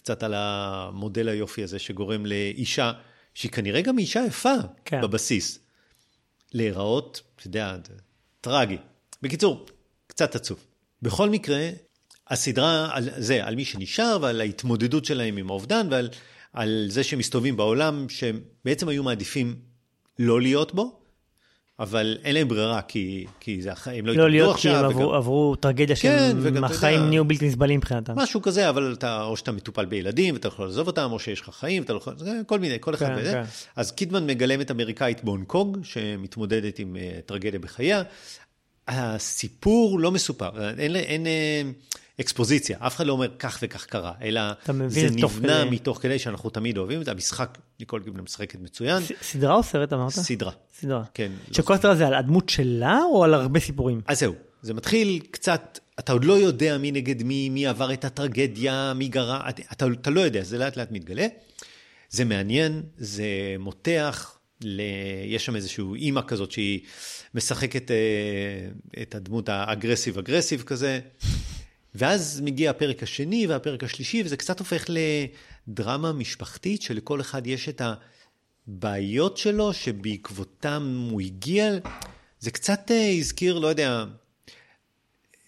[0.00, 2.92] קצת על המודל היופי הזה שגורם לאישה,
[3.34, 5.00] שהיא כנראה גם אישה יפה כן.
[5.00, 5.58] בבסיס,
[6.52, 7.76] להיראות, אתה יודע,
[8.40, 8.76] טרגי.
[9.22, 9.66] בקיצור,
[10.06, 10.64] קצת עצוב.
[11.02, 11.70] בכל מקרה,
[12.28, 16.08] הסדרה על זה, על מי שנשאר ועל ההתמודדות שלהם עם האובדן ועל
[16.52, 19.56] על זה שהם מסתובבים בעולם שהם בעצם היו מעדיפים
[20.18, 20.99] לא להיות בו,
[21.80, 24.84] אבל אין להם ברירה כי, כי זה, הח- הם לא לא התאבדו להיות כי עכשיו.
[24.84, 28.12] הם עברו- עברו טרגדיה כן, וגם, אתה שהחיים נהיו בלתי נסבלים מבחינתם.
[28.18, 31.40] משהו כזה, אבל אתה, או שאתה מטופל בילדים ואתה לא יכול לעזוב אותם, או שיש
[31.40, 32.14] לך חיים, ואתה לא יכול,
[32.46, 33.32] כל מיני, כל אחד כן, וזה.
[33.32, 33.42] כן.
[33.76, 38.02] אז קידמן מגלמת אמריקאית בהונג קונג, שמתמודדת עם uh, טרגדיה בחייה.
[38.88, 41.62] הסיפור לא מסופר, אין, אין אה,
[42.20, 44.40] אקספוזיציה, אף אחד לא אומר כך וכך קרה, אלא
[44.86, 45.70] זה נבנה כדי.
[45.70, 47.10] מתוך כדי שאנחנו תמיד אוהבים את זה.
[47.10, 50.10] המשחק, ניקול קידמן משחקת מצוין, ס- סדרה או סרט אמרת?
[50.10, 50.52] סדרה.
[50.80, 51.02] סדרה.
[51.14, 51.32] כן.
[51.52, 54.00] שכל הסדרה זה על הדמות שלה או על הרבה סיפורים?
[54.06, 58.04] אז זהו, זה מתחיל קצת, אתה עוד לא יודע מי נגד מי, מי עבר את
[58.04, 61.26] הטרגדיה, מי גרה, אתה, אתה, אתה לא יודע, זה לאט לאט מתגלה.
[62.10, 63.24] זה מעניין, זה
[63.58, 64.80] מותח, ל...
[65.26, 66.80] יש שם איזושהי אימא כזאת שהיא
[67.34, 67.96] משחקת אה,
[69.02, 71.00] את הדמות האגרסיב-אגרסיב כזה,
[71.94, 74.86] ואז מגיע הפרק השני והפרק השלישי, וזה קצת הופך
[75.68, 77.82] לדרמה משפחתית, שלכל אחד יש את
[78.68, 81.72] הבעיות שלו, שבעקבותם הוא הגיע.
[82.40, 84.04] זה קצת אה, הזכיר, לא יודע,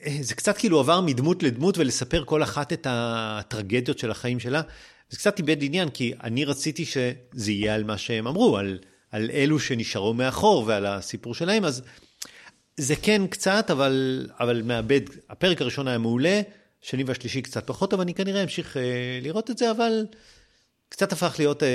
[0.06, 4.62] אה, זה קצת כאילו עבר מדמות לדמות ולספר כל אחת את הטרגדיות של החיים שלה.
[5.10, 8.78] זה קצת איבד עניין, כי אני רציתי שזה יהיה על מה שהם אמרו, על,
[9.10, 11.82] על אלו שנשארו מאחור ועל הסיפור שלהם, אז
[12.76, 16.40] זה כן קצת, אבל, אבל מאבד, הפרק הראשון היה מעולה,
[16.82, 20.06] השני והשלישי קצת פחות, אבל אני כנראה אמשיך אה, לראות את זה, אבל
[20.88, 21.68] קצת הפך להיות אה,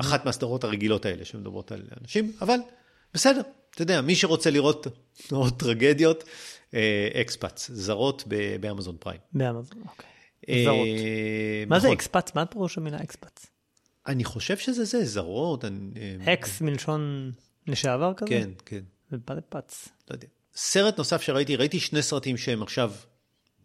[0.00, 2.56] אחת מהסדרות הרגילות האלה שמדברות על אנשים, אבל
[3.14, 3.40] בסדר,
[3.70, 4.86] אתה יודע, מי שרוצה לראות
[5.30, 6.24] עוד טרגדיות,
[6.74, 9.20] אה, אקספאץ, זרות ב- באמזון פריים.
[9.32, 10.10] באמזון, אוקיי.
[10.48, 10.88] אה, זרות.
[11.66, 11.96] מה זה נכון.
[11.96, 12.34] Expats?
[12.34, 13.46] מה פירוש המילה Expats?
[14.06, 15.64] אני חושב שזה זה, זרות.
[15.64, 15.90] אני,
[16.26, 17.32] אה, אקס מלשון
[17.66, 18.30] לשעבר כזה?
[18.30, 18.82] כן, כן,
[19.14, 19.88] ו pats.
[20.10, 20.26] לא יודע.
[20.54, 22.92] סרט נוסף שראיתי, ראיתי שני סרטים שהם עכשיו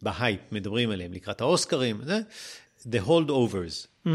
[0.02, 2.20] בהייפ, מדברים עליהם לקראת האוסקרים, זה
[2.86, 4.06] The Holdovers.
[4.06, 4.10] Mm.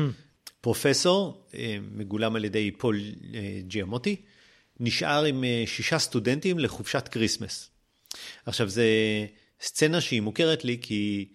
[0.61, 2.99] פרופסור, אה, מגולם על ידי פול
[3.33, 4.15] אה, ג'יאמוטי,
[4.79, 7.69] נשאר עם אה, שישה סטודנטים לחופשת כריסמס.
[8.45, 8.81] עכשיו, זו
[9.61, 11.25] סצנה שהיא מוכרת לי, כי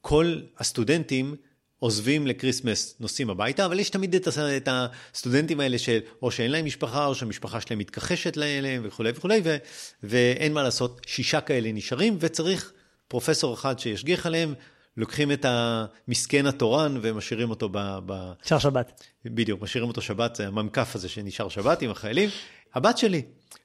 [0.00, 1.36] כל הסטודנטים
[1.80, 6.50] עוזבים לכריסמס, נוסעים הביתה, אבל יש תמיד את הס- את הסטודנטים האלה של או שאין
[6.50, 9.56] להם משפחה, או שהמשפחה שלהם מתכחשת להם וכולי וכולי, ו,
[10.02, 12.72] ואין מה לעשות, שישה כאלה נשארים, וצריך
[13.08, 14.54] פרופסור אחד שישגיח עליהם,
[14.96, 17.78] לוקחים את המסכן התורן ומשאירים אותו ב...
[18.06, 19.02] ב שער שבת.
[19.24, 22.28] בדיוק, משאירים אותו שבת, זה הממקף הזה שנשאר שבת עם החיילים.
[22.74, 23.22] הבת שלי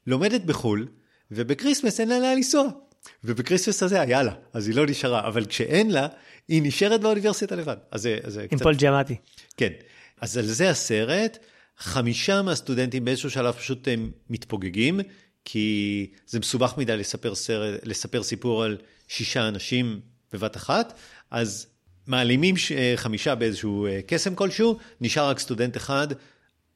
[0.07, 0.87] לומדת בחו"ל,
[1.31, 2.63] ובקריסמס אין לה לאן לנסוע.
[3.23, 6.07] ובקריסמס הזה היה לה, אז היא לא נשארה, אבל כשאין לה,
[6.47, 7.77] היא נשארת באוניברסיטה לבד.
[7.91, 8.63] אז זה, אז זה עם קצת...
[8.63, 9.15] פול ג'יאמטי.
[9.57, 9.71] כן.
[10.21, 11.37] אז על זה הסרט.
[11.77, 14.99] חמישה מהסטודנטים באיזשהו שלב פשוט הם מתפוגגים,
[15.45, 18.77] כי זה מסובך מדי לספר, סרט, לספר סיפור על
[19.07, 19.99] שישה אנשים
[20.33, 20.93] בבת אחת,
[21.31, 21.67] אז
[22.07, 26.07] מעלימים ש- אה, חמישה באיזשהו אה, קסם כלשהו, נשאר רק סטודנט אחד,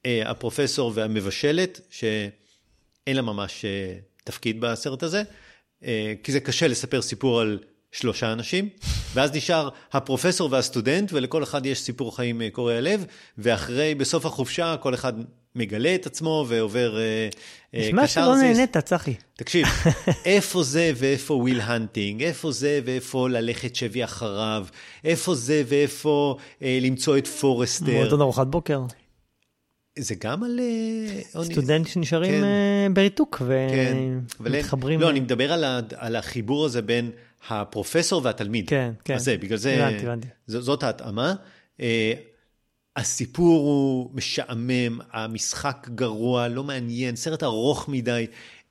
[0.06, 2.30] אה, הפרופסור והמבשלת, שאין
[3.16, 5.22] לה ממש אה, תפקיד בסרט הזה,
[5.84, 7.58] אה, כי זה קשה לספר סיפור על
[7.92, 8.68] שלושה אנשים,
[9.14, 13.04] ואז נשאר הפרופסור והסטודנט, ולכל אחד יש סיפור חיים אה, קורע לב,
[13.38, 15.12] ואחרי, בסוף החופשה, כל אחד
[15.54, 17.28] מגלה את עצמו ועובר אה,
[17.74, 18.36] אה, נשמע שלא.
[18.36, 19.14] נהנית, צחי.
[19.36, 19.66] תקשיב,
[20.24, 24.66] איפה זה ואיפה וויל הנטינג, איפה זה ואיפה ללכת שבי אחריו,
[25.04, 27.92] איפה זה ואיפה אה, למצוא את פורסטר.
[27.92, 28.82] מועדון ארוחת בוקר.
[29.98, 30.60] זה גם על...
[31.42, 32.94] סטודנט שנשארים כן.
[32.94, 33.96] בריתוק כן,
[34.40, 35.00] ומתחברים.
[35.00, 37.10] לא, אני מדבר על, ה, על החיבור הזה בין
[37.48, 38.68] הפרופסור והתלמיד.
[38.68, 39.14] כן, כן.
[39.14, 39.86] אז זה, בגלל זה...
[39.86, 40.28] הבנתי, הבנתי.
[40.46, 41.34] זאת ההתאמה.
[41.80, 42.12] אה,
[42.96, 48.26] הסיפור הוא משעמם, המשחק גרוע, לא מעניין, סרט ארוך מדי,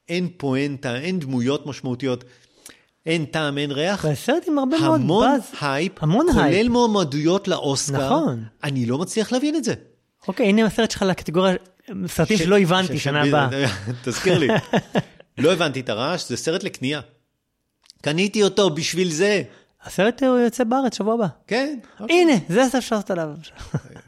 [0.09, 2.23] אין פואנטה, אין דמויות משמעותיות,
[3.05, 4.05] אין טעם, אין ריח.
[4.07, 5.41] והסרט עם הרבה מאוד המון באז.
[5.61, 6.67] הייפ, המון כולל הייפ.
[6.71, 8.05] מועמדויות לאוסקר.
[8.05, 8.43] נכון.
[8.63, 9.73] אני לא מצליח להבין את זה.
[10.27, 11.55] אוקיי, הנה הסרט שלך לקטגוריה,
[12.07, 13.49] סרטים ש- שלא הבנתי ש- שנה הבאה.
[14.03, 14.47] תזכיר לי.
[15.37, 17.01] לא הבנתי את הרעש, זה סרט לקנייה.
[18.01, 19.43] קניתי אותו בשביל זה.
[19.83, 21.27] הסרט הוא יוצא בארץ שבוע הבא.
[21.47, 22.15] כן, אוקיי.
[22.21, 23.29] הנה, זה הסרט שאפשר לעשות עליו.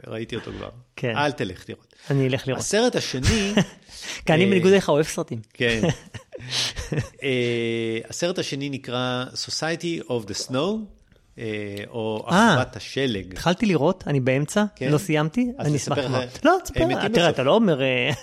[0.08, 0.70] ראיתי אותו כבר.
[0.96, 1.18] כן.
[1.18, 1.96] אל תלך לראות.
[2.12, 2.62] אני אלך לראות.
[2.62, 3.54] הסרט השני,
[4.26, 5.40] כי אני אה, בניגוד אליך אוהב סרטים.
[5.54, 5.82] כן.
[7.24, 10.56] אה, הסרט השני נקרא Society of the Snow,
[11.38, 11.44] אה,
[11.90, 12.54] או אה.
[12.54, 13.32] אחוות השלג.
[13.32, 14.92] התחלתי לראות, אני באמצע, כן?
[14.92, 15.98] לא סיימתי, אני אשמח.
[15.98, 16.46] לך.
[16.46, 17.30] לא, תספר, תראה.
[17.30, 17.82] אתה לא אומר...
[17.82, 18.12] אה,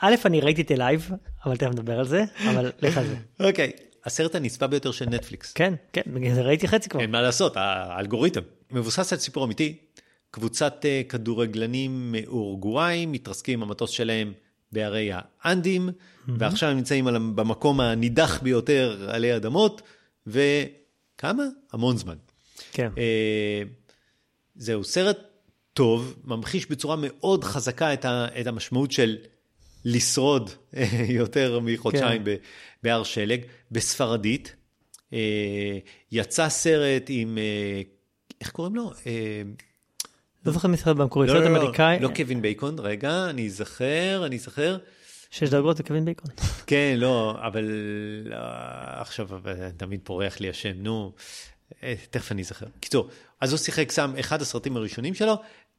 [0.00, 1.10] א', אני ראיתי את Alive,
[1.46, 3.16] אבל תכף נדבר על זה, אבל לך על זה.
[3.40, 3.70] אוקיי,
[4.06, 5.52] הסרט הנצפה ביותר של נטפליקס.
[5.52, 6.02] כן, כן,
[6.36, 7.00] ראיתי חצי כבר.
[7.00, 8.40] אין מה לעשות, האלגוריתם.
[8.70, 9.76] מבוסס על סיפור אמיתי.
[10.30, 14.32] קבוצת אה, כדורגלנים מאורוגוואי מתרסקים עם המטוס שלהם
[14.72, 15.88] בהרי האנדים,
[16.28, 19.82] ועכשיו הם נמצאים על- במקום הנידח ביותר עלי אדמות,
[20.26, 21.42] וכמה?
[21.72, 22.16] המון זמן.
[22.72, 22.90] כן.
[22.98, 23.62] אה,
[24.56, 25.18] זהו, סרט
[25.72, 29.16] טוב, ממחיש בצורה מאוד חזקה את, ה, את המשמעות של
[29.86, 32.34] לשרוד אה, יותר מחודשיים כן.
[32.82, 34.56] בהר שלג, בספרדית.
[35.12, 35.78] אה,
[36.12, 37.82] יצא סרט עם, אה,
[38.40, 38.92] איך קוראים לו?
[40.46, 43.46] לא זוכר מי סרט במקורי, לא, סרט לא, לא, אמריקאי, לא קווין בייקון, רגע, אני
[43.46, 44.78] אזכר, אני אזכר.
[45.30, 46.30] שש דרגות לקווין בייקון.
[46.66, 47.64] כן, לא, אבל
[48.96, 49.28] עכשיו
[49.76, 51.12] תמיד פורח לי השם, נו,
[52.10, 52.66] תכף אני אזכר.
[52.80, 53.08] קיצור,
[53.40, 55.34] אז הוא שיחק שם אחד הסרטים הראשונים שלו,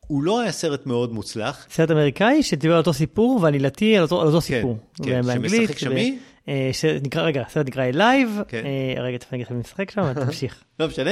[0.08, 1.67] הוא לא היה סרט מאוד מוצלח.
[1.70, 4.78] סרט אמריקאי שדיבר על אותו סיפור ועלילתי על אותו, על אותו סיפור.
[5.04, 6.20] כן, שמשחק שם מי?
[6.48, 8.63] אה, שנקרא, רגע, הסרט נקרא Alive, כן.
[8.98, 10.63] רגע, תכף אני אגיד לך מי משחק שם, תמשיך.
[10.80, 11.12] לא משנה,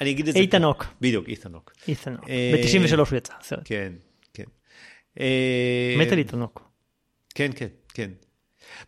[0.00, 0.40] אני אגיד את זה.
[0.40, 0.64] איתן.
[0.64, 0.86] הוק.
[1.00, 1.72] בדיוק, איתן הוק.
[1.88, 2.30] איתן הוק.
[2.30, 3.62] אה, ב-93 הוא יצא, הסרט.
[3.64, 3.92] כן,
[4.34, 4.44] כן.
[5.20, 6.68] אה, מת על איתן הוק.
[7.34, 8.10] כן, כן, כן.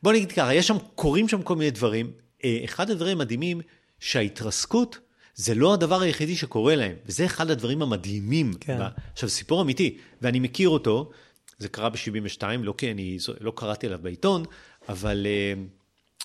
[0.03, 2.11] בוא נגיד ככה, יש שם, קורים שם כל מיני דברים.
[2.45, 3.61] אה, אחד הדברים המדהימים,
[4.01, 4.99] שההתרסקות
[5.35, 8.55] זה לא הדבר היחידי שקורה להם, וזה אחד הדברים המדהימים.
[8.61, 8.79] כן.
[8.79, 11.11] ב- עכשיו, סיפור אמיתי, ואני מכיר אותו,
[11.59, 14.45] זה קרה ב-72, לא כי אני לא קראתי עליו בעיתון,
[14.89, 15.63] אבל, אה,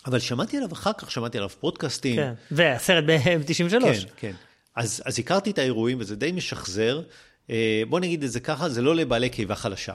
[0.05, 2.15] אבל שמעתי עליו אחר כך, שמעתי עליו פודקאסטים.
[2.15, 2.33] כן.
[2.51, 3.69] והסרט ב-93.
[3.81, 4.31] כן, כן.
[4.75, 7.01] אז, אז הכרתי את האירועים, וזה די משחזר.
[7.49, 9.93] אה, בוא נגיד את זה ככה, זה לא לבעלי קיבה חלשה.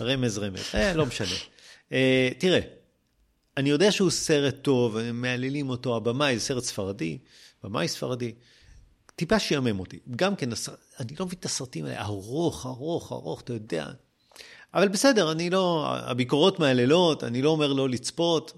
[0.00, 1.28] רמז רמז, אה, לא משנה.
[1.92, 2.60] אה, תראה,
[3.56, 7.18] אני יודע שהוא סרט טוב, מהללים אותו, הבמאי, סרט ספרדי,
[7.64, 8.32] במאי ספרדי.
[9.16, 9.98] טיפה שיאמם אותי.
[10.16, 10.50] גם כן,
[11.00, 13.86] אני לא מבין את הסרטים האלה, ארוך, ארוך, ארוך, אתה יודע.
[14.74, 18.52] אבל בסדר, אני לא, הביקורות מהללות, אני לא אומר לא לצפות,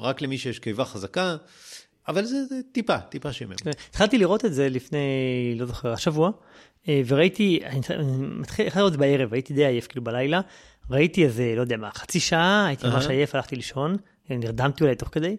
[0.00, 1.36] רק למי שיש קיבה חזקה,
[2.08, 3.54] אבל זה, זה טיפה, טיפה שיאמם.
[3.88, 4.98] התחלתי לראות את זה לפני,
[5.56, 6.30] לא זוכר, השבוע,
[6.88, 7.80] אה, וראיתי, אני
[8.18, 10.40] מתחיל לראות את זה בערב, הייתי די עייף כאילו בלילה,
[10.90, 13.06] ראיתי איזה, לא יודע מה, חצי שעה, הייתי ממש.
[13.06, 13.96] עייף, הלכתי לישון,
[14.36, 15.36] נרדמתי אולי תוך כדי,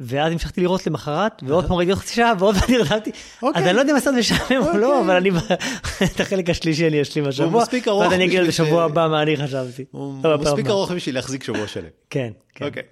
[0.00, 3.10] ואז המשכתי לראות למחרת, ועוד פעם ראיתי עוד חצי שעה, ועוד פעם נרדמתי,
[3.42, 3.62] אוקיי.
[3.62, 5.04] אז אני לא יודע אם הסרט משעמם או לא, אוקיי.
[5.04, 5.30] אבל אני,
[6.14, 9.36] את החלק השלישי אני אשלים השבוע, מספיק ארוך ואז אני אגיד ש- הבא מה אני
[9.36, 9.84] חשבתי.
[9.90, 10.66] הוא מספיק.
[10.66, 11.88] ארוך בשביל להחזיק שבוע שלם.
[12.10, 12.64] כן, כן.
[12.64, 12.82] אוקיי.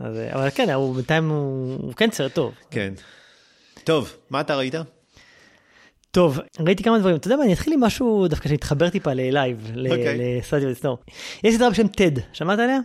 [0.00, 2.54] אה, אבל כן, בינתיים הוא כן סרט טוב.
[2.70, 2.92] כן.
[3.84, 4.74] טוב, מה אתה ראית?
[6.10, 7.16] טוב, ראיתי כמה דברים.
[7.16, 9.10] אתה יודע מה, אני אתחיל עם משהו דווקא שהתחבר טיפה
[9.90, 10.38] אוקיי.
[10.38, 10.98] לסטדיו וסנור.
[11.44, 12.78] יש סדרה בשם TED, שמעת עליה?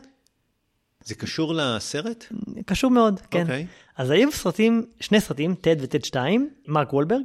[1.06, 2.26] זה קשור לסרט?
[2.66, 3.42] קשור מאוד, כן.
[3.42, 3.66] אוקיי.
[3.98, 7.22] אז היו סרטים, שני סרטים, TED ו-TED 2, מרק וולברג,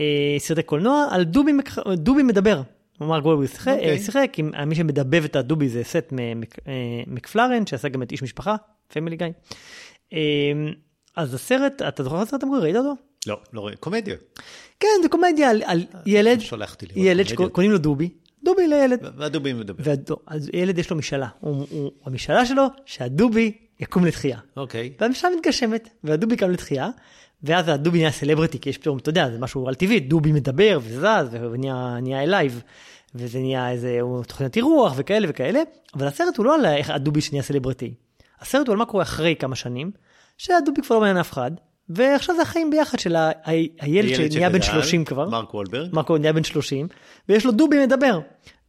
[0.00, 0.04] אה,
[0.38, 1.52] סרטי קולנוע על דובי,
[1.96, 2.62] דובי מדבר.
[3.00, 3.90] מרק וולברג שיחק, אוקיי.
[3.92, 6.72] אה, שיחק, עם מי שמדבב את הדובי זה סט מק- אה,
[7.06, 8.56] מקפרלן, שעשה גם את איש משפחה,
[8.92, 9.26] Family Guy.
[10.12, 10.18] אה,
[11.16, 12.60] אז הסרט, אתה זוכר את הסרט המקורי?
[12.62, 12.92] ראית אותו?
[13.26, 13.76] לא, לא רואה.
[13.76, 14.16] קומדיה.
[14.80, 16.40] כן, זה קומדיה על, על ילד.
[16.96, 18.08] ילד שקוראים לו דובי,
[18.44, 19.92] דובי לילד, והדובי מדבר.
[20.28, 24.38] והילד יש לו משאלה, הוא, הוא, המשאלה שלו שהדובי יקום לתחייה.
[24.56, 24.92] אוקיי.
[25.00, 26.88] והמשאלה מתגשמת, והדובי קם לתחייה,
[27.42, 30.78] ואז הדובי נהיה סלבריטי, כי יש פתאום, אתה יודע, זה משהו על טבעי, דובי מדבר
[30.82, 32.62] וזז, ונהיה נהיה alive,
[33.14, 35.60] וזה נהיה איזה תוכנית אירוח וכאלה וכאלה,
[35.94, 37.94] אבל הסרט הוא לא על איך הדובי שנהיה סלבריטי.
[38.40, 39.90] הסרט הוא על מה קורה אחרי כמה שנים,
[40.38, 41.50] שהדובי כבר לא מעניין אף אחד,
[41.88, 45.28] ועכשיו זה החיים ביחד של ה- ה- הילד שנהיה בן שגדל, 30 כבר.
[45.28, 45.88] מרק וולברג.
[45.94, 46.88] מרקו נהיה בן 30,
[47.28, 48.20] ויש לו דובי מדבר,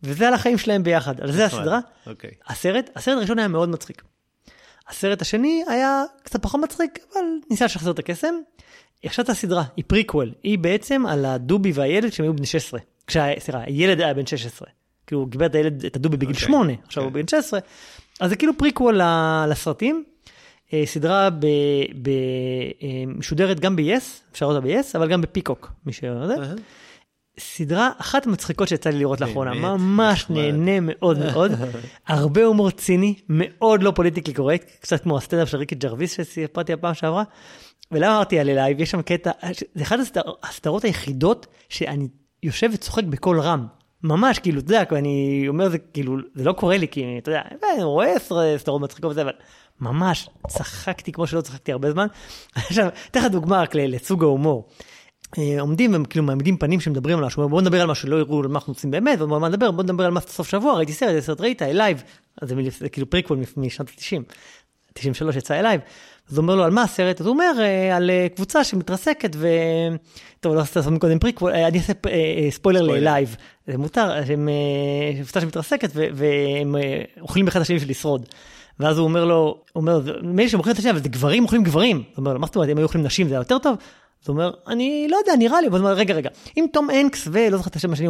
[0.04, 1.80] וזה על החיים שלהם ביחד, על זה הסדרה.
[2.08, 2.32] אוקיי.
[2.48, 4.02] הסרט, הסרט הראשון היה מאוד מצחיק.
[4.90, 8.36] הסרט השני היה קצת פחות מצחיק, אבל ניסה לשחזר את הקסם.
[9.04, 12.80] עכשיו הסדרה, היא פריקוול, היא בעצם על הדובי והילד כשהם היו בני 16.
[13.08, 14.68] כשה, סליחה, הילד היה בן 16.
[15.08, 17.10] כאילו הוא קיבל את הילד, את הדובי בגיל אוקיי, 8, עכשיו כן.
[17.10, 17.60] הוא בן 16.
[18.20, 19.02] אז זה כאילו פריקוול
[19.48, 20.04] לסרטים.
[20.74, 21.46] אה, סדרה ב,
[22.02, 22.10] ב,
[22.84, 25.92] אה, משודרת גם ב-yes, אפשר לראות אותה ב-yes, אבל גם בפיקוק, מי.
[26.04, 26.54] אהה.
[27.40, 30.26] סדרה אחת המצחיקות שיצא לי לראות לאחרונה, ממש.
[30.30, 31.52] נהנה מאוד מאוד,
[32.08, 36.94] הרבה הומור ציני, מאוד לא politically correct, קצת כמו הסטנדאפ של ריקי ג'רוויס שסיפרתי הפעם
[36.94, 37.24] שעברה.
[37.92, 39.32] ולמה אמרתי על Alive, יש שם קטע,
[39.76, 42.08] זה אחת הסדר, הסדרות היחידות שאני
[42.44, 43.68] יושב וצוחק בקול רם.
[44.06, 47.42] ממש, כאילו, אתה יודע, אני אומר זה כאילו, זה לא קורה לי, כי אתה יודע,
[47.76, 48.14] אני רואה
[48.58, 49.32] סדרות מצחיקות וזה, אבל
[49.82, 52.08] ממש, צחקתי כמו שלא צחקתי הרבה זמן.
[52.56, 54.68] עכשיו, אתן לך דוגמה רק לסוג ההומור.
[55.38, 58.40] אה, עומדים והם כאילו מעמידים פנים שמדברים על משהו, בוא נדבר על משהו שלא יראו
[58.40, 61.24] על מה אנחנו עושים באמת, מה נדבר, בוא נדבר על מה סוף שבוע, ראיתי סרט,
[61.24, 62.04] סרט ראית, Alive,
[62.42, 64.34] זה, כאילו פריקוול מ- משנות ה-90,
[64.94, 65.82] 93 יצא Alive,
[66.32, 69.36] אז הוא אומר לו על מה הסרט, אז הוא אומר אה, על אה, קבוצה שמתרסקת
[69.36, 69.48] ו...
[70.40, 71.94] טוב, לא עשית לעשות מקודם פריקוול, אה, אני אעשה
[72.50, 72.82] ספוילר.
[72.82, 73.36] ל Alive,
[73.68, 74.50] זה מותר, הם,
[75.22, 76.76] קבוצה שמתרסקת והם
[77.22, 78.26] אוכלים אחד השני בשביל לשרוד.
[78.80, 79.36] ואז הוא אומר לו,
[79.74, 81.98] הוא אומר, מילא שהם אוכלים את השני, אבל זה גברים אוכלים גברים.
[81.98, 83.78] הוא אומר לו, מה זאת אומרת, אם היו אוכלים נשים זה היה יותר טוב?
[84.26, 87.28] אז הוא אומר, אני לא יודע, נראה לי, אבל אומר, רגע, רגע, אם תום הנקס
[87.32, 88.10] ולא זוכר את השם השני,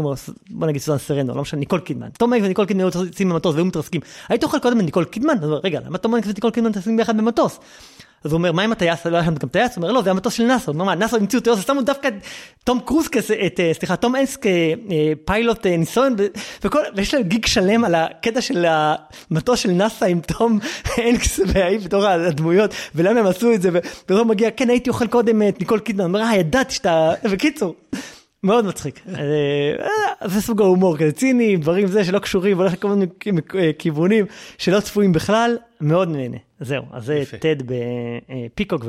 [0.49, 2.09] בוא נגיד סוזן סרנדון, לא משנה, ניקול קידמן.
[2.09, 4.01] תום הנקס וניקול קידמן יוצאים במטוס והיו מתרסקים.
[4.29, 5.43] היית אוכל קודם את ניקול קידמן?
[5.43, 7.59] אומר, רגע, למה תום הנקס וניקול קידמן טסים ביחד במטוס?
[8.25, 9.05] אז הוא אומר, מה עם הטייס?
[9.05, 9.75] לא היה שם גם טייס?
[9.75, 12.09] הוא אומר, לא, זה המטוס של אומר, מה, נאסא המציאו טייס, שמו דווקא
[12.63, 16.25] תום קרוז כזה, את, אה, סליחה, תום אנס כפיילוט אה, ניסיון, ו-
[16.63, 20.59] וכל, ויש להם גיג שלם על הקטע של המטוס של נאסא עם תום
[20.97, 25.41] הנקס והאי בתור הדמויות, ולמה הם עשו את זה, ובסוף מגיע, כן, הייתי אוכל קודם
[25.41, 27.75] את ניקול קידמן, אומר, אה, ידעתי שאתה, בקיצור.
[28.43, 29.01] מאוד מצחיק.
[29.07, 29.13] אה,
[30.21, 33.05] אה, זה סוג ההומור, כזה ציני, דברים זה שלא קשורים, והולך לכל מיני
[33.55, 34.25] אה, כיוונים
[34.57, 36.37] שלא צפויים בכלל, מאוד נהנה.
[36.59, 37.23] זהו, אז זה.
[37.39, 38.83] טד בפיקוק.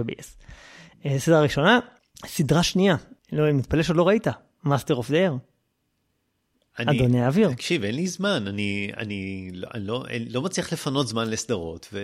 [1.07, 1.81] אה, סדרה ראשונה,
[2.27, 2.97] סדרה שנייה,
[3.33, 4.27] לא, אני מתפלא שעוד לא ראית,
[4.65, 5.33] Master of the Air,
[6.79, 7.51] אני- אדוני האוויר.
[7.53, 11.95] תקשיב, אין לי זמן, אני, אני, לא, אני לא, אין- לא מצליח לפנות זמן לסדרות,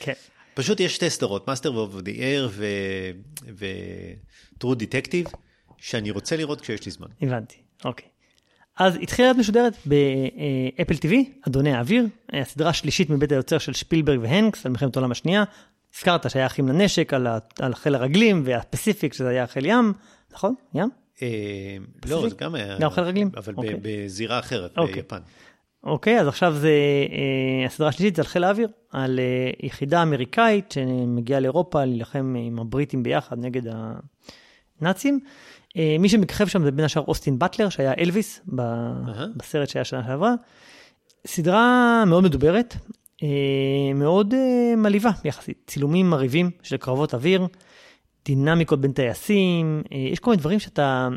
[0.00, 0.12] כן.
[0.54, 2.50] ופשוט יש שתי סדרות, Master of the Air
[4.56, 5.26] וטרו דטקטיב,
[5.82, 7.06] שאני רוצה לראות כשיש לי זמן.
[7.22, 8.08] הבנתי, אוקיי.
[8.78, 11.14] אז התחילה להיות משודרת באפל TV,
[11.48, 15.44] אדוני האוויר, אה, הסדרה השלישית מבית היוצר של שפילברג והנקס על מלחמת העולם השנייה.
[15.94, 17.26] הזכרת שהיה אחים לנשק על,
[17.60, 19.92] על חיל הרגלים והפסיפיק שזה היה חיל ים,
[20.32, 20.54] נכון?
[20.74, 20.90] ים?
[21.22, 21.28] אה,
[22.08, 23.30] לא, זה גם היה, גם חיל רגלים?
[23.36, 23.74] אבל אוקיי.
[23.82, 24.94] בזירה אחרת, אוקיי.
[24.94, 25.20] ביפן.
[25.84, 26.70] אוקיי, אז עכשיו זה,
[27.12, 32.58] אה, הסדרה השלישית זה על חיל האוויר, על אה, יחידה אמריקאית שמגיעה לאירופה להילחם עם
[32.58, 33.94] הבריטים ביחד נגד, ה,
[34.80, 35.20] נאצים.
[35.24, 35.28] אה,
[35.98, 38.40] מי שמככב שם זה בין השאר אוסטין באטלר, שהיה אלוויס
[39.36, 40.34] בסרט שהיה שנה שעברה.
[41.26, 42.76] סדרה מאוד מדוברת,
[43.22, 45.62] אה, מאוד אה, מלהיבה יחסית.
[45.66, 47.46] צילומים מרהיבים של קרבות אוויר,
[48.24, 51.08] דינמיקות בין טייסים, יש כל מיני דברים שאתה,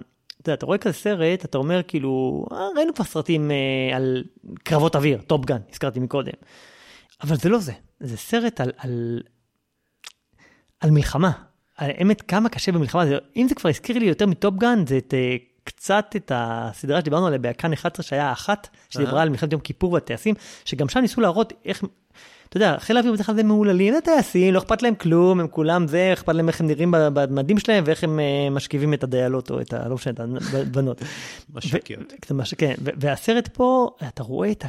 [0.41, 3.51] אתה יודע, אתה רואה כזה סרט, אתה אומר כאילו, אה, ראינו כבר סרטים
[3.95, 4.23] על
[4.63, 6.33] קרבות אוויר, Top Gun, הזכרתי מקודם.
[7.23, 9.21] אבל זה לא זה, זה סרט על, על,
[10.79, 11.31] על מלחמה,
[11.77, 15.35] האמת, כמה קשה במלחמה, זה, אם זה כבר הזכיר לי יותר מטופגן, זה את, אה,
[15.63, 20.35] קצת את הסדרה שדיברנו עליה בכאן 11, שהיה אחת, שדיברה על מלחמת יום כיפור והטייסים,
[20.65, 21.83] שגם שם ניסו להראות איך,
[22.49, 25.47] אתה יודע, חיל האוויר בדרך כלל זה מהוללים, זה טייסים, לא אכפת להם כלום, הם
[25.47, 29.51] כולם זה, אכפת להם איך הם נראים במדים שלהם ואיך הם אה, משכיבים את הדיילות
[29.51, 29.87] או את ה...
[29.87, 30.17] לא משנה, את
[30.53, 31.01] הבנות.
[31.53, 32.13] משקיות.
[32.57, 34.67] כן, והסרט פה, אתה רואה את ה...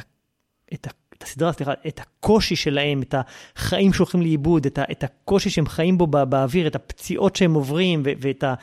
[0.73, 3.15] את ה את הסדרה, סליחה, את הקושי שלהם, את
[3.55, 7.53] החיים שהולכים לאיבוד, את, ה, את הקושי שהם חיים בו בא, באוויר, את הפציעות שהם
[7.53, 8.53] עוברים, ו, ואת ה,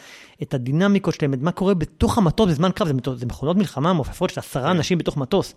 [0.42, 4.30] את הדינמיקות שלהם, את מה קורה בתוך המטוס בזמן קרב, זה, זה מכונות מלחמה מעופפות
[4.30, 4.68] של עשרה כן.
[4.68, 5.54] אנשים בתוך מטוס,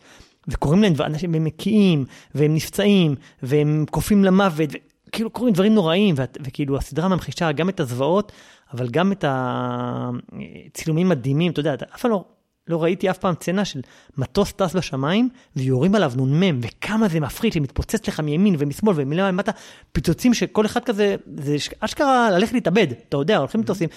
[0.48, 4.70] וקוראים להם, אנשים, והם מקיאים, והם נפצעים, והם קופאים למוות,
[5.08, 8.32] וכאילו קורים דברים נוראים, ו, וכאילו הסדרה ממחישה גם את הזוועות,
[8.74, 12.24] אבל גם את הצילומים מדהימים, אתה יודע, אתה אף פעם לא...
[12.68, 13.82] לא ראיתי אף פעם צנה של
[14.18, 19.51] מטוס טס בשמיים ויורים עליו נ"מ, וכמה זה מפחיד שמתפוצץ לך מימין ומשמאל ומלמעלה למטה,
[19.91, 23.89] פיצוצים שכל אחד כזה, זה אשכרה ללכת להתאבד, אתה יודע, הולכים מטוסים,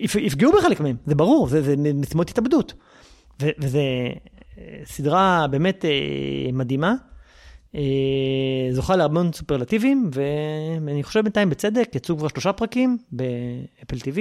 [0.00, 2.74] יפגעו בחלק מהם, זה ברור, זה, זה משימות התאבדות.
[3.40, 3.80] וזה
[4.58, 5.90] אה, סדרה באמת אה,
[6.52, 6.94] מדהימה.
[7.74, 14.18] אה, זוכה מאוד סופרלטיבים, ואני חושב בינתיים בצדק, יצאו כבר שלושה פרקים באפל TV,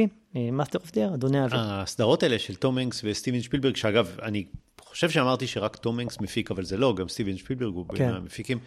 [0.51, 1.59] Master of the Air, אדוני האוויר.
[1.59, 4.45] הסדרות האלה של תום הנקס וסטיבן שפילברג, שאגב, אני
[4.79, 8.13] חושב שאמרתי שרק תום הנקס מפיק, אבל זה לא, גם סטיבן שפילברג הוא בין כן.
[8.13, 8.59] המפיקים.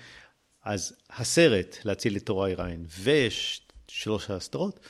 [0.65, 4.81] אז הסרט, להציל את טוראי ריאן, ושלוש הסדרות,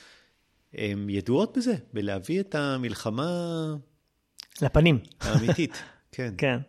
[0.73, 3.27] הן ידועות בזה, בלהביא את המלחמה...
[4.61, 4.99] לפנים.
[5.21, 6.33] האמיתית, כן.
[6.37, 6.59] כן.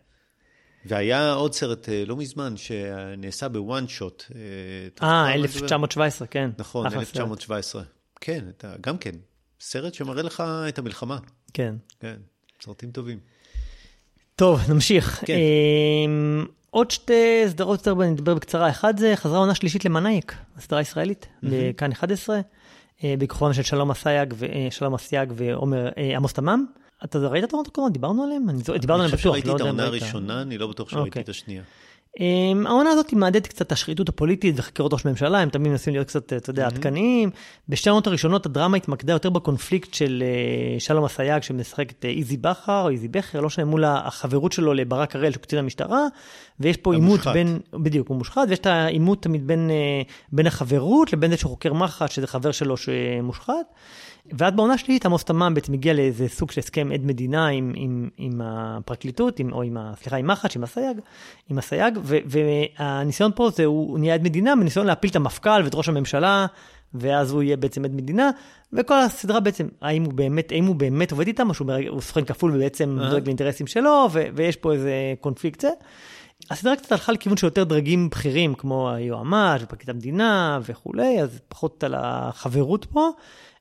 [0.85, 4.23] והיה עוד סרט אה, לא מזמן שנעשה ב one shot.
[5.01, 6.49] אה, 1917, כן.
[6.57, 7.81] נכון, 1917.
[7.81, 7.91] סרט.
[8.21, 9.15] כן, אתה, גם כן,
[9.59, 11.17] סרט שמראה לך את המלחמה.
[11.53, 11.75] כן.
[11.99, 12.15] כן,
[12.61, 13.19] סרטים טובים.
[14.35, 15.23] טוב, נמשיך.
[15.25, 15.33] כן.
[15.33, 18.69] אה, עוד שתי סדרות יותר נדבר בקצרה.
[18.69, 21.47] אחד זה חזרה עונה שלישית למנאייק, הסדרה הישראלית, mm-hmm.
[21.51, 22.39] בכאן 11,
[23.03, 24.33] אה, בכוכבם של שלום אסייג,
[24.69, 26.65] שלום אסייג ועומר עמוס תמם.
[27.03, 27.93] אתה ראית את העונות הקודמות?
[27.93, 28.43] דיברנו עליהן?
[28.79, 29.01] דיברנו עליהן בטוח.
[29.01, 31.21] אני חושב שראיתי לא את העונה הראשונה, אני לא בטוח שראיתי אוקיי.
[31.21, 31.63] את השנייה.
[32.15, 36.07] Um, העונה הזאת מהדהדת קצת את השחיתות הפוליטית וחקירות ראש ממשלה, הם תמיד מנסים להיות
[36.07, 37.29] קצת, אתה יודע, עדכניים.
[37.69, 42.37] בשתי העונות הראשונות הדרמה התמקדה יותר בקונפליקט של uh, שלום אסייג שמשחק את uh, איזי
[42.37, 46.01] בכר או איזי בכר, לא משנה, מול החברות שלו לברק הראל שהוא קצין המשטרה,
[46.59, 51.13] ויש פה עימות בין, בדיוק, הוא מושחת, ויש את העימות תמיד בין, uh, בין החברות
[51.13, 53.65] לבין זה שחוקר מח"ש, שזה חבר שלו שמושחת.
[54.33, 58.09] ועד בעונה שלישית עמוס תמם בעצם הגיע לאיזה סוג של הסכם עד מדינה עם, עם,
[58.17, 60.97] עם הפרקליטות, עם, או עם, סליחה, עם מח"ש, עם אסייג,
[61.49, 65.75] עם אסייג, ו, והניסיון פה זה, הוא נהיה עד מדינה בניסיון להפיל את המפכ"ל ואת
[65.75, 66.45] ראש הממשלה,
[66.93, 68.29] ואז הוא יהיה בעצם עד מדינה,
[68.73, 72.55] וכל הסדרה בעצם, האם הוא באמת, האם הוא באמת עובד איתם, או שהוא סוכן כפול
[72.55, 73.09] ובעצם uh-huh.
[73.09, 75.69] דואג לאינטרסים שלו, ו, ויש פה איזה קונפליקט זה.
[76.51, 81.83] הסדרה קצת הלכה לכיוון של יותר דרגים בכירים, כמו היועמ"ש ופרקליט המדינה וכולי, אז פחות
[81.83, 83.09] על החברות פה.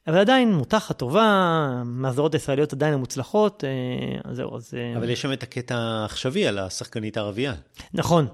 [0.07, 4.75] אבל עדיין מותחת טובה, מהסדרות הישראליות עדיין המוצלחות, אה, אז זהו, אז...
[4.77, 7.55] אה, אבל יש שם את הקטע העכשווי על השחקנית הערבייה.
[7.95, 8.27] נכון,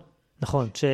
[0.42, 0.84] נכון, ש...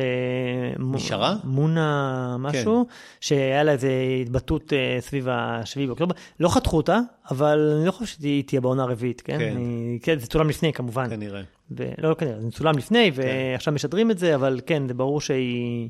[0.79, 1.35] נשארה?
[1.43, 2.93] מונה משהו, כן.
[3.21, 3.87] שהיה לה איזו
[4.21, 6.15] התבטאות אה, סביב השביעי באוקטובר.
[6.39, 6.99] לא חתכו אותה,
[7.31, 9.39] אבל אני לא חושב שהיא תהיה בעונה הרביעית, כן?
[9.39, 9.51] כן.
[9.55, 9.99] אני...
[10.01, 11.09] כן, זה צולם לפני כמובן.
[11.09, 11.41] כנראה.
[11.71, 11.83] ו...
[11.97, 13.21] לא, לא כנראה, זה צולם לפני, כן.
[13.21, 15.89] ועכשיו משדרים את זה, אבל כן, זה ברור שהיא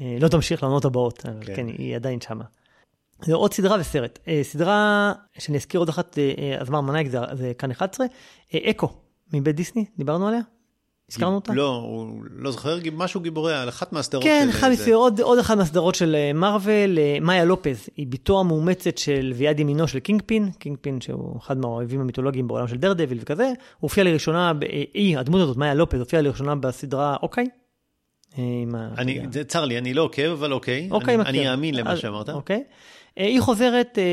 [0.00, 2.44] לא תמשיך לעונות הבאות, אבל כן, כן היא עדיין שמה.
[3.24, 4.18] זה עוד סדרה וסרט.
[4.28, 8.06] אה, סדרה שאני אזכיר עוד אחת, אה, אה, אז מה מנהיג זה, זה כאן 11,
[8.54, 8.88] אקו
[9.32, 10.40] מבית דיסני, דיברנו עליה?
[11.10, 11.52] הזכרנו אותה?
[11.52, 14.58] לא, הוא לא זוכר, משהו גיבורי, על אחת מהסדרות כן, של...
[14.58, 14.94] כן, זה...
[14.94, 19.98] עוד, עוד אחת מהסדרות של מארוול, מאיה לופז, היא בתו המאומצת של ויד ימינו של
[19.98, 24.52] קינגפין, קינגפין שהוא אחד מהאויבים המיתולוגיים בעולם של דרדוויל וכזה, הוא הופיע לראשונה,
[24.94, 27.46] היא, הדמות הזאת, מאיה לופז, הופיעה לראשונה בסדרה אוקיי.
[28.98, 32.28] אני, זה צר לי, אני לא עוקב, אבל אוקיי, אוקיי אני, אני אאמין למה שאמרת.
[32.28, 32.64] אוקיי.
[33.20, 34.04] אה, היא חוזרת אה,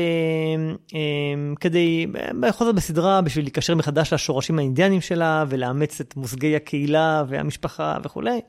[0.94, 2.06] אה, כדי,
[2.50, 8.40] חוזרת בסדרה בשביל להיקשר מחדש לשורשים האינדיאנים שלה ולאמץ את מושגי הקהילה והמשפחה וכולי.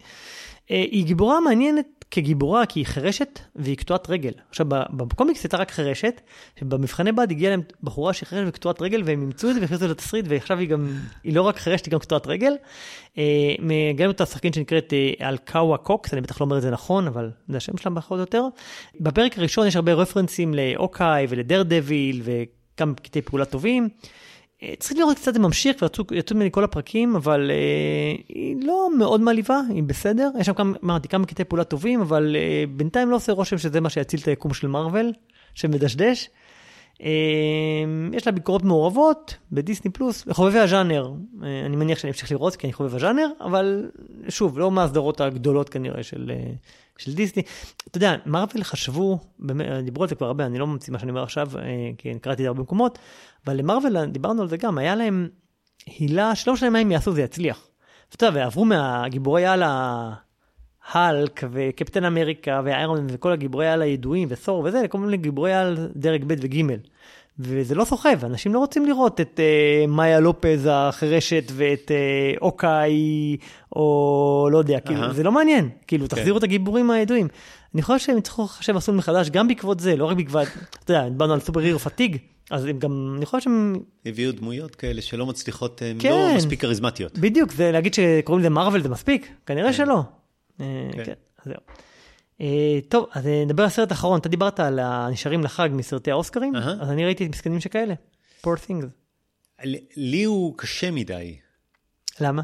[0.69, 4.31] היא גיבורה מעניינת כגיבורה, כי היא חירשת והיא קטועת רגל.
[4.49, 6.21] עכשיו, בקומיקס הייתה רק חירשת,
[6.59, 10.25] שבמבחני בד הגיעה להם בחורה שהיא חירשת וקטועת רגל, והם אימצו את זה והכניסו לתסריט,
[10.29, 10.87] ועכשיו היא גם,
[11.23, 12.53] היא לא רק חירשת, היא גם קטועת רגל.
[13.17, 13.23] אה,
[13.59, 17.31] מגלם אותה שחקנית שנקראת אה, אלקאווה קוקס, אני בטח לא אומר את זה נכון, אבל
[17.47, 18.43] זה השם שלה פחות יותר.
[18.99, 22.21] בפרק הראשון יש הרבה רפרנסים לאוקיי ולדר דביל,
[22.77, 23.89] כמה קטעי פעולה טובים.
[24.63, 25.75] אה, צריך לראות קצת זה ממשיך,
[26.11, 30.29] ויצאו ממני כל הפרקים, אבל אה, היא לא מאוד מעליבה, היא בסדר.
[30.39, 33.81] יש שם כמה, אמרתי, כמה קטעי פעולה טובים, אבל אה, בינתיים לא עושה רושם שזה
[33.81, 35.13] מה שיציל את היקום של מארוול,
[35.53, 36.29] שמדשדש.
[37.03, 37.09] אה,
[38.13, 41.11] יש לה ביקורות מעורבות בדיסני פלוס, לחובבי הז'אנר,
[41.43, 43.89] אה, אני מניח שאני אמשיך לראות כי אני חובב הז'אנר, אבל
[44.29, 46.51] שוב, לא מהסדרות הגדולות כנראה של, אה,
[46.99, 47.43] של דיסני.
[47.87, 49.19] אתה יודע, מארוול חשבו,
[49.83, 51.63] דיברו על זה כבר הרבה, אני לא ממציא מה שאני אומר עכשיו, אה,
[51.97, 52.99] כי אני קראתי את זה הרבה מקומות,
[53.45, 55.29] אבל למרוויל, דיברנו על זה גם, היה להם
[55.85, 57.67] הילה שלא משנה מה הם יעשו, זה יצליח.
[58.15, 59.63] אתה יודע, ועברו מהגיבורי על
[60.93, 66.23] ההלק וקפטן אמריקה ואיירון וכל הגיבורי על הידועים ותור וזה, לכל מיני גיבורי על דרג
[66.27, 66.75] ב' וג'.
[67.39, 72.93] וזה לא סוחב, אנשים לא רוצים לראות את uh, מאיה לופז החירשת ואת uh, אוקיי,
[73.75, 76.15] או לא יודע, כאילו, זה לא מעניין, כאילו, כן.
[76.15, 77.27] תחזירו את הגיבורים הידועים.
[77.73, 80.47] אני חושב שהם יצטרכו לחשב מסלול מחדש גם בעקבות זה, לא רק בעקבות,
[80.83, 82.17] אתה יודע, דיברנו על סופר הירו פתיג,
[82.49, 83.75] אז הם גם, אני חושב שהם...
[84.05, 87.17] הביאו דמויות כאלה שלא מצליחות, הן כן, לא מספיק כריזמטיות.
[87.17, 89.31] בדיוק, זה להגיד שקוראים לזה מרוויל זה מספיק?
[89.45, 89.73] כנראה כן.
[89.73, 90.01] שלא.
[90.57, 90.65] כן.
[91.05, 91.13] כן,
[91.45, 91.55] זהו.
[92.39, 92.41] Uh,
[92.89, 94.19] טוב, אז נדבר על הסרט האחרון.
[94.19, 96.81] אתה דיברת על הנשארים לחג מסרטי האוסקרים, uh-huh.
[96.81, 97.93] אז אני ראיתי מסכנים שכאלה.
[98.43, 98.85] poor things.
[99.95, 101.37] לי הוא קשה מדי.
[102.21, 102.41] למה?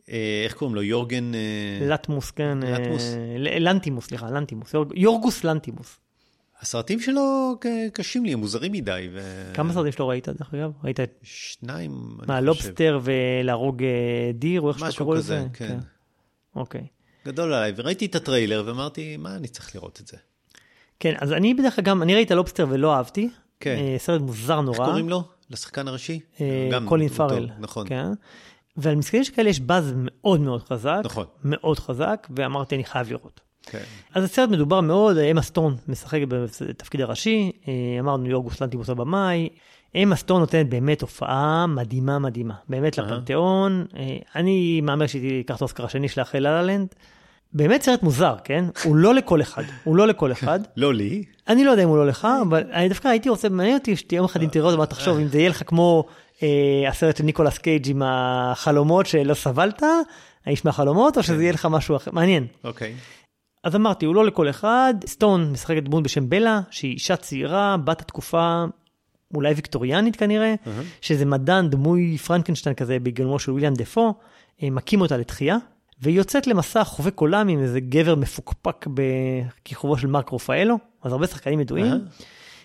[0.00, 0.10] Uh,
[0.44, 0.82] איך קוראים לו?
[0.82, 1.32] יורגן...
[1.80, 2.58] לטמוס, כן.
[2.62, 3.14] לטמוס?
[3.38, 4.74] לנטימוס, סליחה, לנטימוס.
[4.94, 6.00] יורגוס לנטימוס.
[6.60, 7.54] הסרטים שלו
[7.92, 9.08] קשים לי, הם מוזרים מדי.
[9.12, 9.50] ו...
[9.54, 10.72] כמה סרטים שלו ראית, דרך אגב?
[10.84, 11.18] ראית את...
[11.22, 12.28] שניים, אני חושב.
[12.28, 13.82] מה, לובסטר ולהרוג
[14.34, 15.38] דיר, או איך שאתה קורא לזה?
[15.38, 15.78] משהו כזה, כן.
[16.56, 16.86] אוקיי.
[17.26, 20.16] גדול עליי, וראיתי את הטריילר ואמרתי, מה אני צריך לראות את זה?
[21.00, 23.30] כן, אז אני בדרך כלל גם, אני ראיתי את הלובסטר ולא אהבתי.
[23.60, 23.76] כן.
[23.78, 24.78] אה, סרט מוזר נורא.
[24.78, 25.22] איך קוראים לו?
[25.50, 26.20] לשחקן הראשי?
[26.40, 27.48] אה, קולין פארל.
[27.58, 27.88] נכון.
[27.88, 28.06] כן.
[28.76, 31.00] ועל מסכנים שכאלה יש באז מאוד מאוד חזק.
[31.04, 31.26] נכון.
[31.44, 33.40] מאוד חזק, ואמרתי, אני חייב לראות.
[33.62, 33.82] כן.
[34.14, 39.48] אז הסרט מדובר מאוד, אמה סטון משחקת בתפקיד הראשי, אה, אמרנו יורגוס לנטימוס הבמאי.
[39.96, 43.86] אמה סטון נותנת באמת הופעה מדהימה מדהימה, באמת לפנתיאון.
[44.34, 46.94] אני מהמר שהיא תיקח את האוסקר השני שלה אחרי לה לנד.
[47.54, 48.64] באמת סרט מוזר, כן?
[48.84, 50.60] הוא לא לכל אחד, הוא לא לכל אחד.
[50.76, 51.24] לא לי.
[51.48, 54.24] אני לא יודע אם הוא לא לך, אבל אני דווקא הייתי רוצה, מעניין אותי שתהיה
[54.24, 56.04] אחד אם תראה אותו, מה תחשוב, אם זה יהיה לך כמו
[56.42, 59.82] אה, הסרט של ניקולס קייג' עם החלומות שלא סבלת,
[60.46, 62.46] האיש מהחלומות, או שזה יהיה לך משהו אחר, מעניין.
[62.64, 62.94] אוקיי.
[63.64, 68.00] אז אמרתי, הוא לא לכל אחד, סטון משחקת דמות בשם בלה, שהיא אישה צעירה, בת
[68.00, 68.64] התקופה
[69.34, 70.54] אולי ויקטוריאנית כנראה,
[71.00, 74.14] שזה מדען דמוי פרנקנשטיין כזה בגלמו של וויליאם דפו,
[74.62, 75.56] אה, מקים אותה לתחייה.
[76.00, 81.26] והיא יוצאת למסע חובק עולם עם איזה גבר מפוקפק בכיכובו של מרק רופאלו, אז הרבה
[81.26, 81.92] שחקנים ידועים.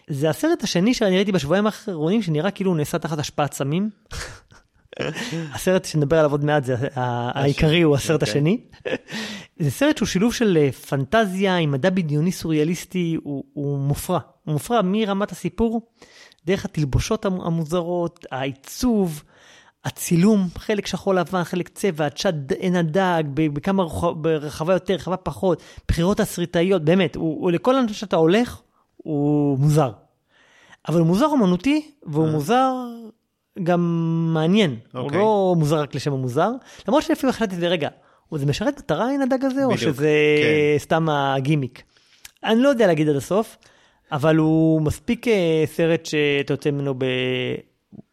[0.08, 3.90] זה הסרט השני שאני ראיתי בשבועיים האחרונים, שנראה כאילו הוא נעשה תחת השפעת סמים.
[5.54, 8.32] הסרט שנדבר עליו עוד מעט, זה העיקרי הוא הסרט אוקיי.
[8.32, 8.62] השני.
[9.60, 14.20] זה סרט שהוא שילוב של אה, פנטזיה עם מדע בדיוני סוריאליסטי, הוא, הוא מופרע.
[14.44, 15.82] הוא מופרע מרמת הסיפור,
[16.46, 19.24] דרך התלבושות המוזרות, העיצוב,
[19.86, 23.84] הצילום, חלק שחור לבן, חלק צבע, צ'אד עין הדג, בכמה
[24.26, 28.62] רחבה יותר, רחבה פחות, בחירות תסריטאיות, באמת, הוא, הוא לכל אנשים שאתה הולך,
[28.98, 29.92] הוא מוזר.
[30.88, 32.32] אבל הוא מוזר אומנותי, והוא אה.
[32.32, 32.74] מוזר
[33.64, 33.82] גם
[34.34, 34.76] מעניין.
[34.82, 34.98] Okay.
[34.98, 35.20] הוא אוקיי.
[35.20, 36.52] לא מוזר רק לשם המוזר,
[36.88, 37.90] למרות שלפעמים החלטתי, רגע,
[38.32, 40.10] זה משרת מטרה העין הדג הזה, בדיוק, או שזה
[40.42, 40.80] כן.
[40.80, 41.84] סתם הגימיק?
[42.44, 43.58] אני לא יודע להגיד עד הסוף,
[44.12, 47.06] אבל הוא מספיק אה, סרט שאתה יוצא ממנו ב...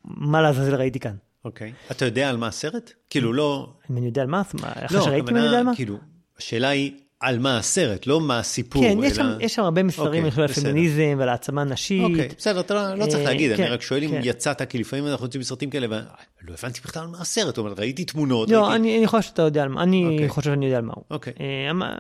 [0.05, 1.15] מה לעזאזל ראיתי כאן.
[1.47, 1.73] אוקיי.
[1.91, 2.93] אתה יודע על מה הסרט?
[3.11, 3.73] כאילו לא...
[3.91, 5.75] אם אני יודע על מה, אחרי לא, שראיתי אני יודע על מה?
[5.75, 5.99] כאילו,
[6.39, 8.83] השאלה היא על מה הסרט, לא מה הסיפור.
[8.83, 12.03] כן, יש, שם, יש שם הרבה מסרים אוקיי, על פמיניזם ועל העצמה נשית.
[12.03, 14.21] אוקיי, בסדר, אתה לא, לא צריך אה, להגיד, כן, אני רק שואל אם כן.
[14.25, 17.79] יצאת, כי לפעמים אנחנו יוצאים בסרטים כאלה, ולא הבנתי בכלל על מה הסרט, זאת אומרת,
[17.79, 18.51] ראיתי תמונות.
[18.51, 18.77] לא, ראיתי...
[18.77, 20.29] אני, אני חושב שאתה יודע על מה, אני אוקיי.
[20.29, 21.05] חושב שאני יודע על מה הוא.
[21.11, 21.33] אוקיי.
[21.41, 21.95] אה, אה,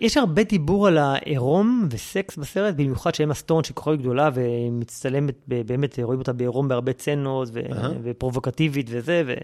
[0.00, 6.18] יש הרבה דיבור על העירום וסקס בסרט, במיוחד שאמה סטון כוכבת גדולה ומצטלמת, באמת רואים
[6.18, 7.86] אותה בעירום בהרבה צנות ו- uh-huh.
[8.02, 9.34] ופרובוקטיבית וזה, ו-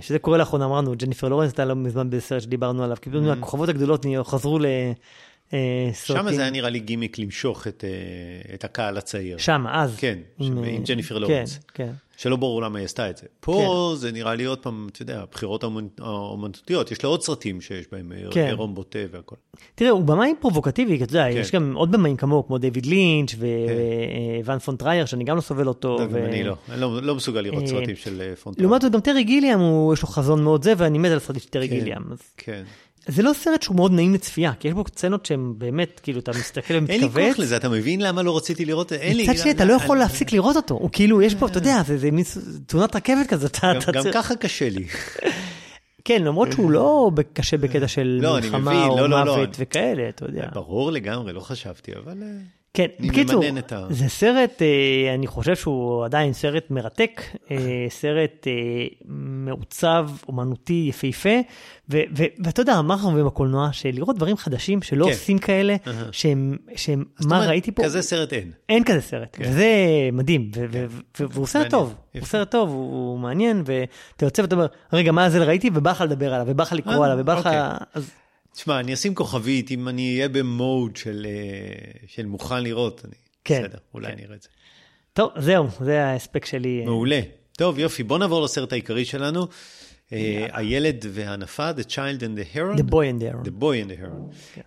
[0.00, 3.32] שזה קורה לאחרונה, אמרנו, ג'ניפר לורנס הייתה לא מזמן בסרט שדיברנו עליו, כאילו mm-hmm.
[3.38, 4.66] הכוכבות הגדולות חזרו ל...
[5.54, 9.38] אה, שם זה היה נראה לי גימיק למשוך את, אה, את הקהל הצעיר.
[9.38, 9.96] שם, אז.
[9.96, 11.58] כן, עם, עם ג'ניפר לורנס.
[11.74, 11.92] כן, כן.
[12.16, 13.26] שלא ברור למה היא עשתה את זה.
[13.40, 14.00] פה כן.
[14.00, 15.64] זה נראה לי עוד פעם, אתה יודע, בחירות
[15.98, 18.46] האומנותיות, יש לה עוד סרטים שיש בהם כן.
[18.46, 19.36] עירום בוטה והכל.
[19.74, 21.36] תראה, הוא במאי פרובוקטיבי, אתה יודע, כן.
[21.38, 24.64] יש גם עוד במאים כמוהו, כמו דיוויד לינץ' ולארס כן.
[24.64, 25.98] פון טרייר, שאני גם לא סובל אותו.
[26.10, 26.24] ו...
[26.24, 28.68] אני לא, אני לא, לא מסוגל לראות אה, סרטים של פון טרייר.
[28.68, 29.60] לעומת זאת, גם טרי גיליאם,
[29.92, 32.02] יש לו חזון מאוד זה, ואני מת על סרטים של טרי כן, גיליאם.
[32.36, 32.62] כן.
[33.06, 36.32] זה לא סרט שהוא מאוד נעים לצפייה, כי יש בו סצנות שהן באמת, כאילו, אתה
[36.32, 36.90] מסתכל ומתכווץ.
[36.90, 38.92] אין לי כוח לזה, אתה מבין למה לא רציתי לראות?
[38.92, 39.22] אין לי...
[39.22, 40.74] מצד שני, אתה לא יכול להפסיק לראות אותו.
[40.74, 42.24] הוא כאילו, יש פה, אתה יודע, זה מין
[42.66, 43.58] תאונת רכבת כזאת.
[43.92, 44.86] גם ככה קשה לי.
[46.04, 50.24] כן, למרות שהוא לא קשה בקטע של לא, מלחמה או לא, לא, מוות וכאלה, אתה
[50.24, 50.48] יודע.
[50.52, 52.14] ברור לגמרי, לא חשבתי, אבל...
[52.74, 57.20] כן, בקיצור, ה- זה סרט, אה, אני חושב שהוא עדיין סרט מרתק,
[57.50, 57.56] אה,
[58.00, 58.52] סרט אה,
[59.08, 61.28] מעוצב, אומנותי, יפהפה,
[61.90, 63.68] ו- ו- ואתה יודע, מה אנחנו רואים בקולנוע?
[63.72, 65.10] שלראות דברים חדשים שלא כן.
[65.10, 65.76] עושים כאלה.
[66.12, 66.56] שהם,
[67.20, 67.84] מה אומרת, ראיתי פה?
[67.84, 68.50] כזה סרט אין.
[68.68, 69.44] אין כזה סרט, כן.
[69.48, 69.66] וזה
[70.12, 70.64] מדהים, ו-
[71.20, 71.94] ו- והוא סרט טוב.
[72.14, 75.70] הוא סרט טוב, הוא מעניין, ואתה יוצא ואתה אומר, רגע, מה זה ראיתי?
[75.74, 77.46] ובא לך לדבר עליו, ובא לך לקרוא עליו, ובא לך...
[77.46, 77.60] אוקיי.
[77.94, 78.10] אז
[78.54, 83.14] תשמע, אני אשים כוכבית, אם אני אהיה במוד של, אה, של מוכן לראות, אני...
[83.44, 84.12] כן, בסדר, אולי כן.
[84.12, 84.48] אני אראה את זה.
[85.12, 86.80] טוב, זהו, זה ההספק שלי.
[86.80, 87.20] אה, מעולה.
[87.52, 89.46] טוב, יופי, בוא נעבור לסרט העיקרי שלנו.
[90.12, 92.78] אה, הילד והנפה, The Child and the Heron.
[92.78, 93.46] The Boy and the Heron.
[93.46, 94.34] The Boy and the Heron.
[94.54, 94.60] כן.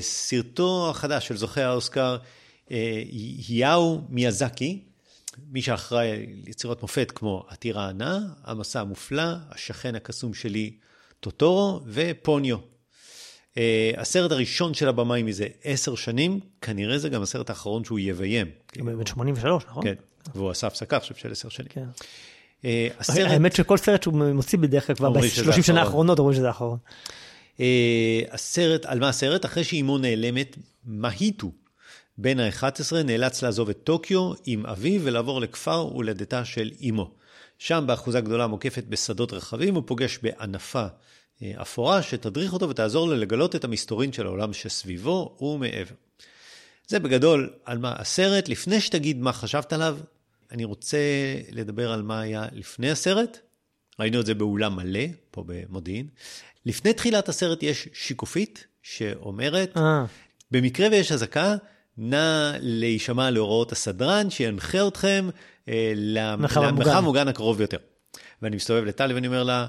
[0.00, 2.16] סרטו החדש של זוכה האוסקר,
[3.48, 4.80] היאו מיאזקי,
[5.50, 10.72] מי שאחראי על יצירות מופת כמו עתיר הענה, המסע המופלא, השכן הקסום שלי,
[11.20, 12.56] טוטורו ופוניו.
[13.56, 18.46] אה, הסרט הראשון של הבמאי מזה עשר שנים, כנראה זה גם הסרט האחרון שהוא יביים.
[18.80, 19.84] הוא בן 83, נכון?
[19.84, 19.94] כן,
[20.34, 21.68] והוא עשה הפסקה עכשיו של עשר שנים.
[21.68, 21.84] כן.
[22.64, 25.80] אה, הסרט, האמת שכל סרט שהוא מוציא בדרך כלל כבר אומרים שזה ב-30 שנה.
[25.80, 26.78] האחרונות אומרים שזה האחרון.
[27.60, 29.44] אה, הסרט, על מה הסרט?
[29.44, 31.50] אחרי שאימו נעלמת, מהיטו,
[32.18, 37.10] בן ה-11, נאלץ לעזוב את טוקיו עם אביו ולעבור לכפר הולדתה של אימו.
[37.58, 40.86] שם, באחוזה גדולה מוקפת בשדות רחבים, הוא פוגש בענפה
[41.42, 45.94] אפורה שתדריך אותו ותעזור לו לגלות את המסתורין של העולם שסביבו ומעבר.
[46.88, 48.48] זה בגדול על מה הסרט.
[48.48, 49.98] לפני שתגיד מה חשבת עליו,
[50.52, 50.98] אני רוצה
[51.50, 53.38] לדבר על מה היה לפני הסרט.
[54.00, 56.06] ראינו את זה באולם מלא, פה במודיעין.
[56.66, 60.04] לפני תחילת הסרט יש שיקופית שאומרת, אה,
[60.50, 61.56] במקרה ויש אזעקה,
[61.96, 65.28] נא להישמע להוראות הסדרן שינחה אתכם
[65.68, 65.92] אה.
[65.96, 67.78] למרחב המוגן הקרוב ביותר.
[68.42, 69.66] ואני מסתובב לטלי ואני אומר לה,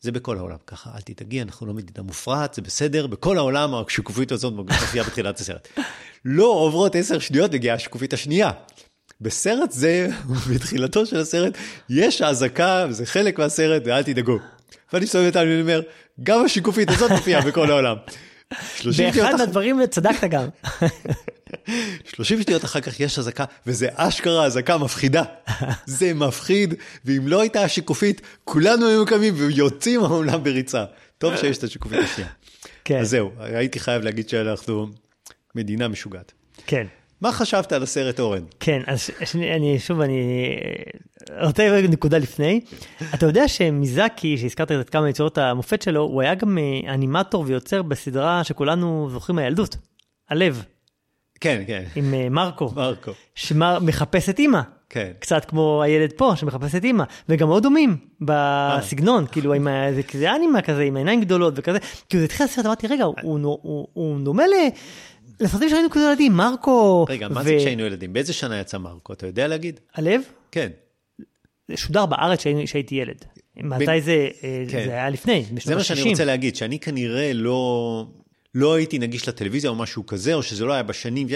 [0.00, 4.32] זה בכל העולם ככה, אל תדאגי, אנחנו לא מדינה מופרעת, זה בסדר, בכל העולם השקופית
[4.32, 5.68] הזאת מופיעה בתחילת הסרט.
[6.24, 8.50] לא עוברות עשר שניות, מגיעה השקופית השנייה.
[9.20, 10.08] בסרט זה,
[10.54, 11.56] בתחילתו של הסרט,
[11.90, 14.38] יש אזעקה, זה חלק מהסרט, ואל תדאגו.
[14.92, 15.80] ואני מסתובב לטלי ואני אומר,
[16.22, 17.96] גם השקופית הזאת מופיעה בכל העולם.
[18.76, 20.48] 30 שניות באחד מהדברים צדקת גם.
[22.04, 25.22] 30 שניות אחר כך יש אזעקה, וזה אשכרה אזעקה מפחידה.
[25.86, 26.74] זה מפחיד,
[27.04, 30.84] ואם לא הייתה השיקופית, כולנו היינו קמים ויוצאים מהעולם בריצה.
[31.18, 32.30] טוב שיש את השיקופית השנייה.
[32.84, 34.86] כן, אז זהו, הייתי חייב להגיד שאנחנו
[35.54, 36.32] מדינה משוגעת.
[36.66, 36.86] כן.
[37.20, 38.42] מה חשבת על הסרט אורן?
[38.60, 40.20] כן, אז שני- אני שוב, אני
[41.42, 42.60] רוצה רגע נקודה לפני.
[43.14, 47.82] אתה יודע שמיזקי, שהזכרת את כמה יצירות המופת שלו, הוא היה גם אה, אנימטור ויוצר
[47.82, 49.76] בסדרה שכולנו זוכרים מהילדות,
[50.30, 50.64] הלב,
[51.40, 53.10] כן, כן, עם אה, מרקו, מרקו.
[53.34, 54.60] שמחפש את אימא.
[54.90, 55.10] כן.
[55.18, 60.02] קצת כמו הילד פה שמחפש את אימא, וגם מאוד דומים בסגנון, כאילו עם ה- זה
[60.02, 61.78] כזה אנימה כזה, עם העיניים גדולות וכזה,
[62.08, 64.52] כאילו זה התחיל הסרט, אמרתי, רגע, הוא, דומה ל...
[65.40, 68.12] לסרטים שראינו כזה ילדים, מרקו, רגע, מה זה כשהיינו ילדים?
[68.12, 69.12] באיזה שנה יצא מרקו?
[69.12, 69.80] אתה יודע להגיד?
[69.94, 70.20] הלב?
[70.52, 70.68] כן.
[71.68, 73.24] זה שודר בארץ כשהייתי ילד.
[73.56, 74.84] מתי זה, אה, כן.
[74.86, 76.08] זה היה לפני, זה בשנות מה שאני ה-60.
[76.10, 78.06] רוצה להגיד, שאני כנראה לא,
[78.54, 81.26] לא הייתי נגיש לטלוויזיה או משהו כזה, או שזה לא היה בשנים,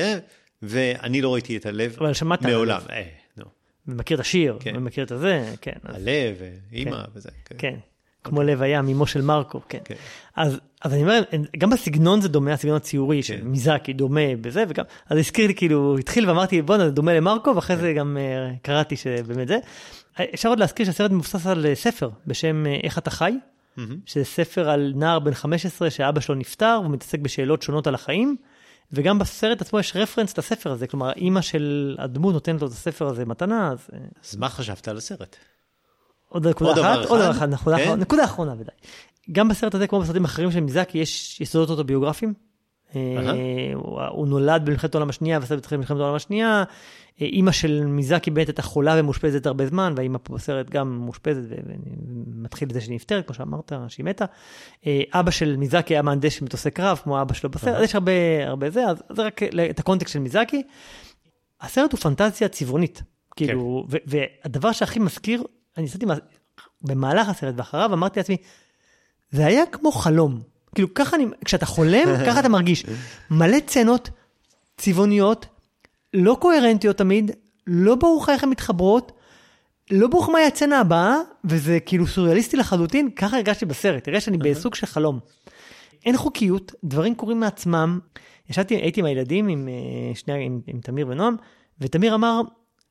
[0.62, 2.76] ואני לא ראיתי את הלב אבל שמעת מעולם.
[2.76, 2.90] הלב.
[2.90, 3.02] אה,
[3.36, 3.44] נו.
[3.86, 4.72] ומכיר את השיר, כן.
[4.76, 5.72] ומכיר את הזה, כן.
[5.84, 6.36] אז- הלב,
[6.70, 7.28] ואימא וזה.
[7.44, 7.54] כן.
[7.58, 7.76] כן.
[8.24, 9.78] כמו לב הים, אמו של מרקו, כן.
[9.84, 9.94] כן.
[10.36, 11.22] אז, אז אני אומר,
[11.58, 13.46] גם בסגנון זה דומה, הסגנון הציורי של כן.
[13.46, 17.76] מיזקי דומה בזה, וגם, אז הזכיר לי כאילו, התחיל ואמרתי, בואנה, זה דומה למרקו, ואחרי
[17.76, 19.58] זה גם אה, קראתי שבאמת זה.
[20.34, 23.32] אפשר עוד להזכיר שהסרט מבוסס על אה, ספר בשם אה, איך אתה חי,
[23.76, 23.96] מהמם.
[24.06, 28.36] שזה ספר על נער בן 15 שאבא שלו נפטר, והוא מתעסק בשאלות שונות על החיים,
[28.92, 33.06] וגם בסרט עצמו יש רפרנס לספר הזה, כלומר, אימא של הדמות נותנת לו את הספר
[33.06, 35.36] הזה מתנה, אז אה, אז מה חשבת על הסרט?
[36.28, 37.30] עוד נקודה עוד אחת, עוד אחד?
[37.30, 37.82] אחד, נקודה כן?
[37.82, 38.74] אחרונה- נקודה אחרונה ודאי.
[39.32, 42.34] גם בסרט הזה, כמו בסרטים אחרים של מיזקי, יש יסודות אוטוביוגרפיים.
[42.96, 43.00] אה,
[43.74, 46.64] הוא הוא נולד במלחמת העולם השנייה ועשה בתחילת מלחמת העולם השנייה.
[47.20, 51.42] אה, אימא של מיזקי באמת הייתה חולה ומאושפזת הרבה זמן, והאימא פה בסרט גם מאושפזת
[51.48, 54.24] ומתחיל בזה שהיא נפטרת, כמו שאמרת, שהיא מתה.
[54.86, 57.94] אה, אבא של מיזקי היה מהנדס של מטוסי קרב, כמו אבא שלו בסרט, אז יש
[57.94, 58.12] הרבה,
[58.46, 59.40] הרבה זה, אז זה רק
[59.70, 60.62] את הקונטקסט של מיזקי.
[61.60, 63.02] הסרט הוא פנטזיה צבעונית.
[63.36, 65.44] כאילו, ו- והדבר שהכי מזכיר,
[65.76, 66.14] אני עשיתי מה-
[66.82, 68.36] במהלך הסרט ואחריו, אמרתי לעצמי,
[69.30, 70.40] זה היה כמו חלום.
[70.74, 72.84] כאילו, ככה אני, כשאתה חולם, ככה אתה מרגיש.
[73.30, 74.10] מלא צנות
[74.76, 75.46] צבעוניות,
[76.14, 77.30] לא קוהרנטיות תמיד,
[77.66, 79.12] לא ברור לך איך הן מתחברות,
[79.90, 84.38] לא ברור לך מה הצצנה הבאה, וזה כאילו סוריאליסטי לחלוטין, ככה הרגשתי בסרט, תראה שאני
[84.38, 85.18] בסוג של חלום.
[86.06, 87.98] אין חוקיות, דברים קורים מעצמם.
[88.50, 91.36] ישבתי, הייתי עם הילדים, עם, אה, שני, עם, עם תמיר ונועם,
[91.80, 92.40] ותמיר אמר,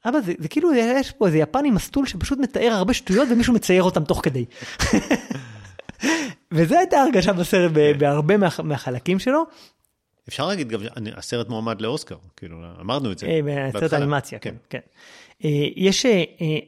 [0.05, 3.83] אבא, זה, זה כאילו, יש פה איזה יפני מסטול שפשוט מתאר הרבה שטויות ומישהו מצייר
[3.83, 4.45] אותם תוך כדי.
[6.53, 9.43] וזו הייתה הרגשה בסרט ב- בהרבה מה, מהחלקים שלו.
[10.27, 10.79] אפשר להגיד גם,
[11.15, 13.25] הסרט מועמד לאוסקר, כאילו, אמרנו את זה.
[13.27, 13.99] אה, בסרט בהתחלה.
[13.99, 14.79] האנימציה, כן, כן.
[15.45, 16.23] אה, יש אה,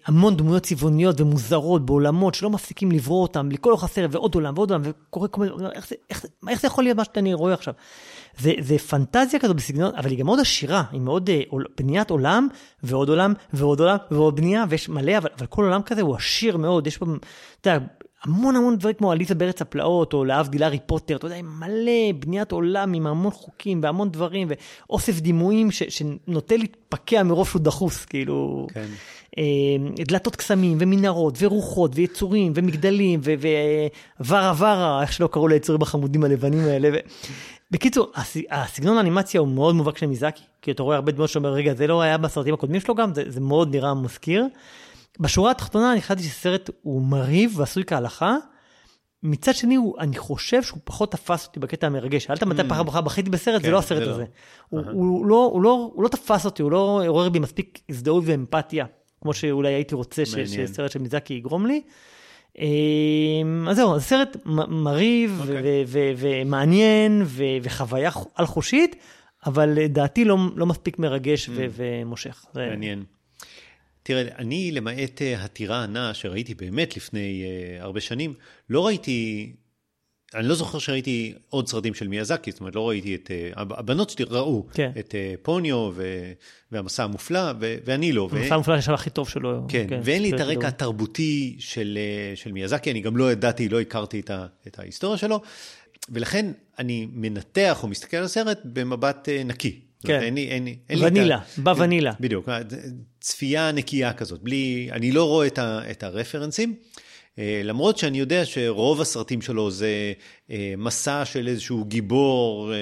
[0.06, 4.72] המון דמויות צבעוניות ומוזרות בעולמות שלא מפסיקים לברוא אותם לכל אורך הסרט ועוד עולם ועוד
[4.72, 7.74] עולם וקורה כל מיני, איך זה- איך איך זה יכול להיות מה שאני רואה עכשיו?
[8.38, 12.10] זה, זה פנטזיה כזו בסגנון, אבל היא גם מאוד עשירה, היא מאוד אה, עול- בניית
[12.10, 12.48] עולם
[12.84, 16.58] ועוד עולם ועוד עולם ועוד בנייה ויש מלא, אבל, אבל כל עולם כזה הוא עשיר
[16.58, 17.06] מאוד, יש פה,
[17.62, 17.86] אתה יודע,
[18.26, 22.52] המון המון דברים כמו עליזה בארץ הפלאות, או להבדיל הארי פוטר, אתה יודע, מלא בניית
[22.52, 24.48] עולם עם המון חוקים והמון דברים,
[24.88, 28.68] ואוסף דימויים ש, שנוטה להתפקע מרוב שהוא דחוס, כאילו...
[28.74, 28.86] כן.
[29.38, 33.20] אה, דלתות קסמים, ומנהרות, ורוחות, ויצורים, ומגדלים,
[34.20, 36.90] וורה ורה, איך שלא קראו ליצורים החמודים הלבנים האלה.
[36.94, 36.98] ו...
[37.72, 41.50] בקיצור, הס- הסגנון האנימציה הוא מאוד מובהק של מיזקי, כי אתה רואה הרבה דמות שאומר,
[41.54, 44.46] רגע, זה לא היה בסרטים הקודמים שלו גם, זה, זה מאוד נראה מזכיר.
[45.20, 48.36] בשורה התחתונה אני חשבתי שסרט הוא מרהיב ועשוי כהלכה.
[49.24, 52.24] מצד שני, הוא, אני חושב שהוא פחות תפס אותי בקטע המרגש.
[52.24, 54.12] שאלת מתי פעם אחת בכיתי בסרט, כן, זה לא הסרט זה לא.
[54.12, 54.26] הזה.
[54.70, 58.24] הוא, הוא, לא, הוא, לא, הוא לא תפס אותי, הוא לא עורר בי מספיק הזדהות
[58.28, 58.86] ואמפתיה,
[59.22, 60.36] כמו שאולי הייתי רוצה ש.
[60.36, 61.82] שסרט של מיזקי יגרום לי.
[62.60, 64.38] אמ, אז זהו, זה סרט
[64.68, 65.86] מרהיב ו- אוקיי.
[66.18, 67.22] ומעניין
[67.64, 68.96] וחוויה על חושית,
[69.46, 72.46] אבל לדעתי לא, לא מספיק מרגש ו- ומושך.
[72.46, 72.60] Mm.
[72.60, 73.04] מעניין.
[74.04, 78.34] תראה, אני למעט אה, הטירה הנע שראיתי באמת לפני uh, הרבה שנים,
[78.70, 79.52] לא ראיתי,
[80.36, 84.10] אני לא זוכר שראיתי עוד סרטים של מיאזקי, זאת אומרת, לא ראיתי את, uh, הבנות
[84.10, 84.92] שלי ראו כן.
[85.00, 86.32] את uh, פוניו ו,
[86.72, 88.28] והמסע המופלא, ו, ואני לא.
[88.32, 89.66] ו- המסע המופלא השלב הכי טוב שלו.
[89.68, 90.68] כן, ואין לי את הרקע.
[90.68, 91.98] התרבותי של,
[92.36, 95.42] של מיאזקי, אני גם לא ידעתי, לא הכרתי את, ה, את ההיסטוריה שלו,
[96.10, 99.80] ולכן אני מנתח או מסתכל על הסרט במבט נקי.
[100.08, 100.22] כן.
[100.22, 102.12] אין לי, אין לי, אין לי את ונילה, בוונילה.
[102.20, 102.50] בדיוק,
[103.20, 106.76] צפייה נקייה כזאת, בלי, אני לא רואה את, ה, את הרפרנסים,
[107.40, 110.14] אה, למרות שאני יודע שרוב הסרטים שלו זה
[110.52, 112.78] אה, מסע של איזשהו גיבור, אה,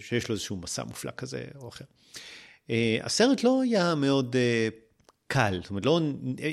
[0.00, 1.84] שיש לו איזשהו מסע מופלא כזה או אחר.
[2.70, 4.68] אה, הסרט לא היה מאוד אה,
[5.26, 6.00] קל, זאת אומרת, לא,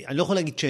[0.08, 0.66] אני לא יכול להגיד ש,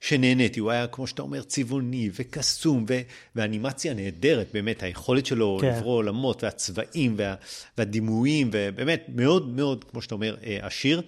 [0.00, 3.00] שנהניתי, הוא היה, כמו שאתה אומר, צבעוני וקסום, ו,
[3.36, 5.68] ואנימציה נהדרת, באמת, היכולת שלו כן.
[5.68, 7.34] לברוא עולמות, והצבעים, וה,
[7.78, 11.02] והדימויים, ובאמת, מאוד מאוד, כמו שאתה אומר, אה, עשיר.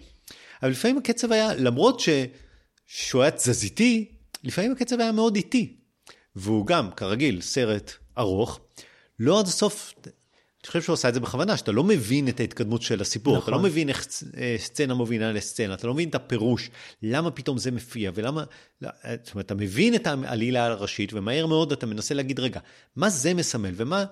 [0.62, 2.09] אבל לפעמים הקצב היה, למרות ש,
[2.86, 4.09] שהוא היה תזזיתי,
[4.45, 5.76] לפעמים הקצב היה מאוד איטי.
[6.36, 8.61] והוא גם, כרגיל, סרט ארוך,
[9.18, 9.95] לא עד הסוף,
[10.65, 13.43] אני חושב שהוא עשה את זה בכוונה, שאתה לא מבין את ההתקדמות של הסיפור, נכון.
[13.43, 14.07] אתה לא מבין איך
[14.37, 16.71] אה, סצנה מובילה לסצנה, אתה לא מבין את הפירוש,
[17.03, 18.45] למה פתאום זה מופיע, ולמה,
[18.83, 22.61] לא, אה, זאת אומרת, אתה מבין את העלילה הראשית, ומהר מאוד אתה מנסה להגיד, רגע,
[22.97, 24.05] מה זה מסמל, ומה,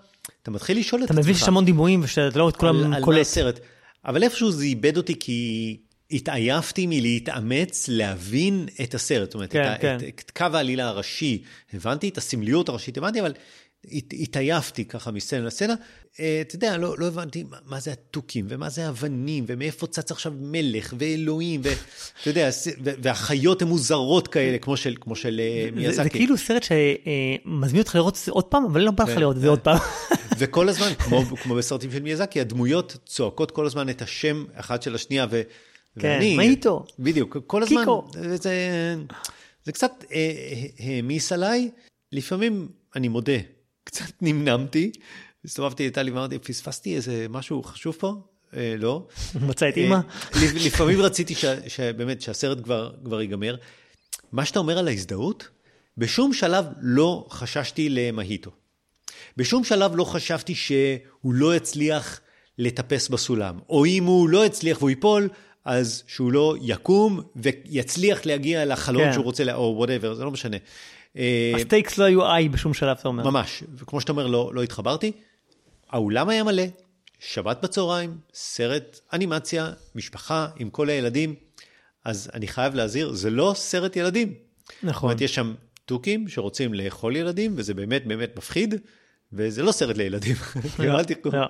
[0.43, 1.25] אתה מתחיל לשאול את אתה עצמך.
[1.25, 3.21] מבין שיש המון דימויים ושאתה לא את על, כולם קולט.
[3.21, 3.61] הסרט.
[4.05, 5.77] אבל איפשהו זה איבד אותי כי
[6.11, 9.29] התעייפתי מלהתאמץ להבין את הסרט.
[9.29, 9.97] זאת אומרת, כן, את, כן.
[9.97, 11.43] את, את קו העלילה הראשי,
[11.75, 13.33] הבנתי את הסמליות הראשית, הבנתי, אבל
[14.13, 15.75] התעייפתי ככה מסצנה לסצנה.
[16.21, 20.11] אה, אתה יודע, לא, לא הבנתי מה, מה זה התוכים, ומה זה אבנים, ומאיפה צץ
[20.11, 22.49] עכשיו מלך, ואלוהים, ואתה יודע,
[22.79, 26.03] והחיות הן מוזרות כאלה, כמו של, כמו של אה, זה, מיאזקי.
[26.03, 29.41] זה כאילו סרט שמזמין אותך לראות עוד פעם, אבל לא בא לך כן, לראות את
[29.41, 29.51] זה כן.
[29.51, 29.79] עוד פעם.
[30.39, 34.95] וכל הזמן, כמו, כמו בסרטים של מיאזקי, הדמויות צועקות כל הזמן את השם אחד של
[34.95, 35.43] השנייה, ו,
[35.99, 36.85] כן, מאיטו.
[36.99, 37.81] בדיוק, כל הזמן.
[37.81, 38.09] קיקו.
[38.13, 38.97] זה,
[39.65, 40.33] זה קצת אה,
[40.79, 41.71] העמיס עליי,
[42.13, 43.39] לפעמים, אני מודה,
[43.89, 44.91] קצת נמנמתי,
[45.45, 48.15] הסתובבתי לטלי ואמרתי, פספסתי איזה משהו חשוב פה?
[48.57, 49.07] אה, לא.
[49.41, 49.99] מצא את אה, אימא.
[50.35, 53.57] לפ- לפעמים רציתי ש- שבאמת, שהסרט כבר, כבר ייגמר.
[54.33, 55.49] מה שאתה אומר על ההזדהות,
[55.99, 58.51] בשום שלב לא חששתי למהיטו.
[59.37, 60.85] בשום שלב לא חשבתי שהוא
[61.35, 62.21] לא יצליח
[62.59, 65.29] לטפס בסולם, או אם הוא לא יצליח והוא ייפול,
[65.65, 69.13] אז שהוא לא יקום ויצליח להגיע לחלון כן.
[69.13, 70.57] שהוא רוצה, או whatever, זה לא משנה.
[71.17, 73.31] אה, ה stakes לא היו high בשום שלב, אתה אומר.
[73.31, 75.13] ממש, וכמו שאתה אומר, לא, לא התחברתי.
[75.91, 76.63] האולם היה מלא,
[77.19, 81.35] שבת בצהריים, סרט אנימציה, משפחה עם כל הילדים,
[82.05, 84.29] אז אני חייב להזהיר, זה לא סרט ילדים.
[84.29, 85.11] זאת נכון.
[85.11, 85.55] אומרת, יש שם
[85.85, 88.75] תוכים שרוצים לאכול ילדים, וזה באמת באמת מפחיד,
[89.33, 90.37] וזה לא סרט לילדים.
[91.07, 91.31] תקחו.
[91.37, 91.47] לא.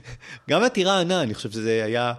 [0.50, 2.14] גם הטירה הענה, אני חושב שזה היה אה,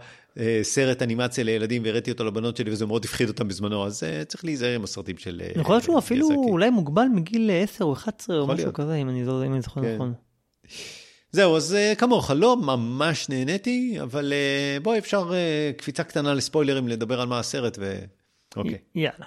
[0.64, 4.46] סרט אנימציה לילדים, והראיתי אותו לבנות שלי, וזה מאוד הפחיד אותם בזמנו, אז אה, צריך
[4.46, 5.42] להיזהר עם הסרטים של...
[5.46, 6.28] אה, אני חושב שהוא אפילו.
[6.30, 8.76] אולי מוגבל מגיל 10 או 11 או יכול משהו להיות.
[8.76, 9.96] כזה, אם אני זוכר כן.
[9.96, 10.14] נכון.
[11.32, 16.88] זהו, אז אה, כמוך, לא ממש נהניתי, אבל אה, בוא, אפשר אה, קפיצה קטנה לספוילרים,
[16.88, 18.00] לדבר על מה הסרט, ו...
[18.56, 18.78] אוקיי.
[18.96, 19.26] יאללה.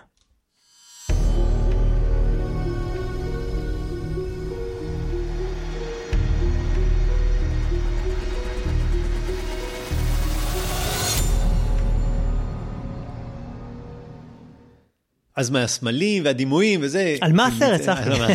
[15.37, 17.16] אז מהסמלים והדימויים וזה...
[17.20, 18.09] על מה הסרט, צחי?
[18.09, 18.28] מה-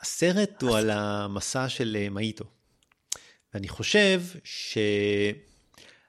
[0.00, 2.44] הסרט הוא על המסע של אה, מאיטו.
[3.54, 4.78] ואני חושב ש...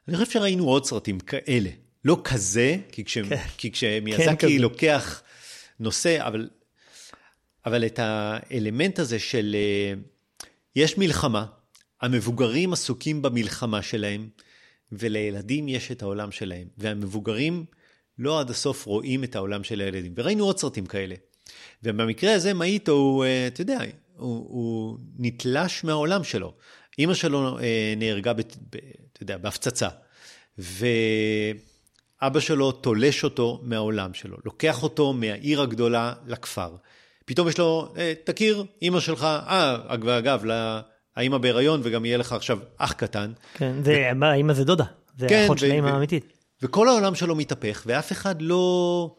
[0.07, 1.69] אני חושב שראינו עוד סרטים כאלה.
[2.05, 3.17] לא כזה, כי, כש...
[3.17, 3.37] כן.
[3.57, 4.59] כי כן, כשמיאזקי כזה.
[4.59, 5.21] לוקח
[5.79, 6.49] נושא, אבל,
[7.65, 9.93] אבל את האלמנט הזה של אה,
[10.75, 11.45] יש מלחמה,
[12.01, 14.29] המבוגרים עסוקים במלחמה שלהם,
[14.91, 17.65] ולילדים יש את העולם שלהם, והמבוגרים
[18.19, 20.13] לא עד הסוף רואים את העולם של הילדים.
[20.15, 21.15] וראינו עוד סרטים כאלה.
[21.83, 23.79] ובמקרה הזה מאיטו הוא, אה, אתה יודע,
[24.17, 26.53] הוא, הוא נתלש מהעולם שלו.
[26.99, 28.77] אימא שלו אה, נהרגה, בת, ב,
[29.13, 29.87] אתה יודע, בהפצצה,
[30.57, 36.75] ואבא שלו תולש אותו מהעולם שלו, לוקח אותו מהעיר הגדולה לכפר.
[37.25, 40.43] פתאום יש לו, אה, תכיר, אימא שלך, אה, ואגב,
[41.15, 43.31] האימא בהיריון וגם יהיה לך עכשיו אח קטן.
[43.53, 44.85] כן, זה, האמא זה דודה,
[45.17, 46.42] זה כן, אחות של ו- האמא ו- האמיתית.
[46.63, 49.15] וכל העולם שלו מתהפך, ואף אחד לא,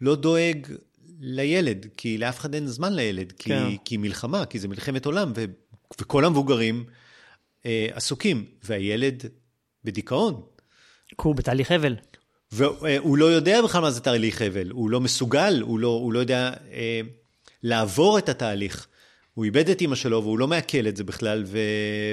[0.00, 0.66] לא דואג
[1.20, 3.76] לילד, כי לאף אחד אין זמן לילד, כי, כן.
[3.84, 5.44] כי מלחמה, כי זה מלחמת עולם, ו,
[6.00, 6.84] וכל המבוגרים
[7.66, 9.22] אה, עסוקים, והילד
[9.84, 10.42] בדיכאון.
[11.08, 11.96] כי הוא בתהליך אבל.
[12.52, 16.18] והוא לא יודע בכלל מה זה תהליך אבל, הוא לא מסוגל, הוא לא, הוא לא
[16.18, 17.00] יודע אה,
[17.62, 18.86] לעבור את התהליך.
[19.34, 21.58] הוא איבד את אימא שלו והוא לא מעכל את זה בכלל, ו,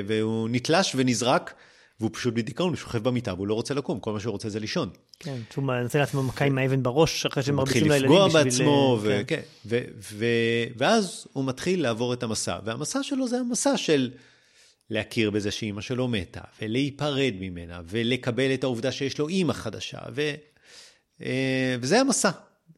[0.07, 1.53] והוא נתלש ונזרק,
[2.01, 4.59] והוא פשוט בדיכאון, הוא שוכב במיטה והוא לא רוצה לקום, כל מה שהוא רוצה זה
[4.59, 4.89] לישון.
[5.19, 8.43] כן, שהוא מנסה לעצמו מכה עם האבן בראש, אחרי הוא מתחיל שמרביצים לילדים לפגוע בשביל...
[8.43, 9.81] בעצמו, אה, ו- כן, ו-
[10.13, 10.25] ו-
[10.77, 14.11] ואז הוא מתחיל לעבור את המסע, והמסע שלו זה המסע של
[14.89, 20.33] להכיר בזה שאימא שלו מתה, ולהיפרד ממנה, ולקבל את העובדה שיש לו אימא חדשה, ו-
[21.21, 22.31] אה, וזה המסע.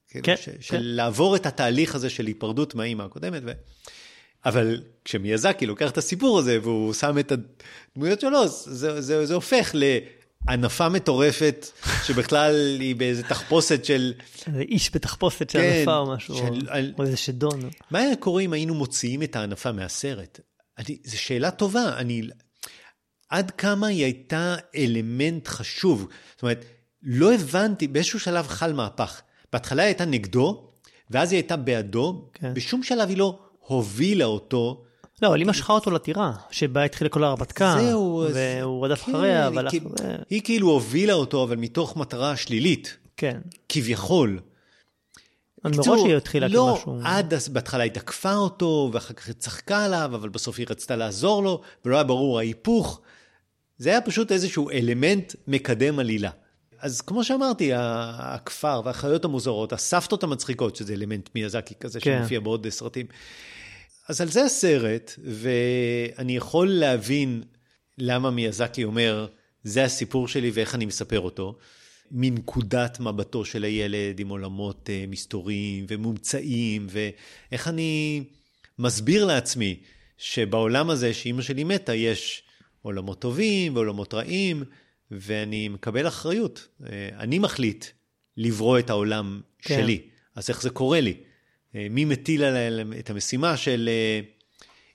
[0.09, 0.61] כאילו, כן, ש- כן.
[0.61, 3.41] של לעבור את התהליך הזה של היפרדות מהאימא הקודמת.
[3.45, 3.51] ו-
[4.45, 9.75] אבל כשמיאזקי לוקח את הסיפור הזה והוא שם את הדמויות שלו, זה, זה, זה הופך
[10.47, 11.65] לענפה מטורפת,
[12.07, 14.13] שבכלל היא באיזה תחפושת של
[14.47, 17.69] איזה איש בתחפושת של כן, ענפה או משהו, של- על- או איזה שדון.
[17.91, 20.39] מה היה קורה אם היינו מוציאים את הענפה מהסרט?
[20.77, 21.93] אני, זו שאלה טובה.
[21.97, 22.21] אני,
[23.29, 26.07] עד כמה היא הייתה אלמנט חשוב?
[26.33, 26.65] זאת אומרת,
[27.03, 29.21] לא הבנתי, באיזשהו שלב חל מהפך.
[29.53, 30.69] בהתחלה היא הייתה נגדו,
[31.09, 32.53] ואז היא הייתה בעדו, כן.
[32.53, 34.83] בשום שלב היא לא הובילה אותו.
[35.21, 39.11] לא, אבל היא משכה אותו לטירה, שבה התחילה כל ההרפתקה, זהו, אז- והוא רדף כן,
[39.11, 39.69] אחריה, היא אבל...
[39.69, 39.89] כאילו-
[40.29, 43.39] היא כאילו הובילה אותו, אבל מתוך מטרה שלילית, כן.
[43.69, 44.39] כביכול.
[45.63, 46.99] בקיצור, מראש היא התחילה לא, כמשהו...
[47.03, 50.95] עד, אז- בהתחלה היא תקפה אותו, ואחר כך היא צחקה עליו, אבל בסוף היא רצתה
[50.95, 53.01] לעזור לו, ולא היה ברור ההיפוך.
[53.77, 56.29] זה היה פשוט איזשהו אלמנט מקדם עלילה.
[56.83, 62.17] אז כמו שאמרתי, הכפר והחיות המוזרות, הסבתות המצחיקות, שזה אלמנט מיאזקי כזה כן.
[62.19, 63.05] שמופיע בעוד סרטים.
[64.09, 67.43] אז על זה הסרט, ואני יכול להבין
[67.97, 69.27] למה מיאזקי אומר,
[69.63, 71.57] זה הסיפור שלי ואיך אני מספר אותו,
[72.11, 78.23] מנקודת מבטו של הילד עם עולמות uh, מסתוריים ומומצאים, ואיך אני
[78.79, 79.79] מסביר לעצמי
[80.17, 82.43] שבעולם הזה שאימא שלי מתה, יש
[82.81, 84.63] עולמות טובים ועולמות רעים,
[85.19, 86.67] ואני מקבל אחריות.
[86.81, 86.85] Uh,
[87.17, 87.85] אני מחליט
[88.37, 89.81] לברוא את העולם כן.
[89.81, 90.01] שלי.
[90.35, 91.17] אז איך זה קורה לי?
[91.75, 94.19] אה, מי מטיל עליי את המשימה של אה,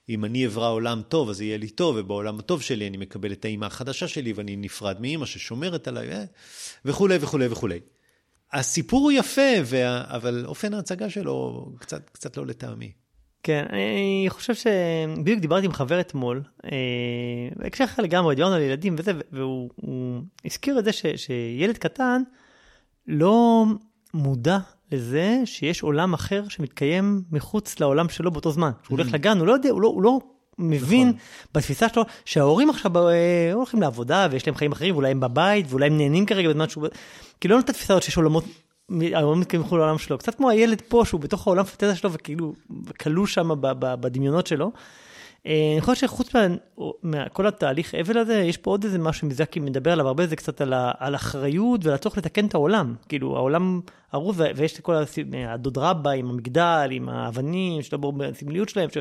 [0.09, 3.45] אם אני אברא עולם טוב, אז יהיה לי טוב, ובעולם הטוב שלי אני מקבל את
[3.45, 6.23] האימא החדשה שלי, ואני נפרד מאימא ששומרת עליי, אה,
[6.85, 7.79] וכולי וכולי וכולי.
[8.53, 10.03] הסיפור הוא יפה, וה...
[10.15, 12.91] אבל אופן ההצגה שלו קצת, קצת לא לטעמי.
[13.43, 14.67] כן, אני חושב ש...
[15.23, 16.69] בדיוק דיברתי עם חבר אתמול, אה,
[17.55, 22.21] בהקשר אחר לגמרי, דיברנו על ילדים וזה, והוא הוא הזכיר את זה ש, שילד קטן
[23.07, 23.65] לא
[24.13, 24.57] מודע
[24.91, 28.71] לזה שיש עולם אחר שמתקיים מחוץ לעולם שלו באותו זמן.
[28.83, 30.19] כשהוא הולך לגן, הוא לא יודע, הוא לא, הוא לא
[30.57, 31.19] מבין נכון.
[31.53, 35.87] בתפיסה שלו שההורים עכשיו אה, הולכים לעבודה ויש להם חיים אחרים, ואולי הם בבית, ואולי
[35.87, 36.87] הם נהנים כרגע בזמן שהוא...
[37.41, 38.43] כאילו אין לו את התפיסה הזאת שיש עולמות
[39.13, 42.53] העולם מתקיים מחוץ לעולם שלו, קצת כמו הילד פה שהוא בתוך העולם פנטזיה שלו וכאילו
[42.99, 44.71] כלוא שם בדמיונות שלו.
[45.45, 46.29] אה, אני חושב שחוץ
[47.03, 50.61] מכל התהליך אבל הזה, יש פה עוד איזה משהו שמזקי מדבר עליו הרבה, זה קצת
[50.61, 52.95] על, ה- על אחריות ועל הצורך לתקן את העולם.
[53.09, 53.79] כאילו העולם
[54.37, 55.17] ו- ויש את כל הס-
[55.47, 58.89] הדוד רבא עם המגדל, עם האבנים, שלא ברור בסמליות שלהם.
[58.89, 58.97] ש...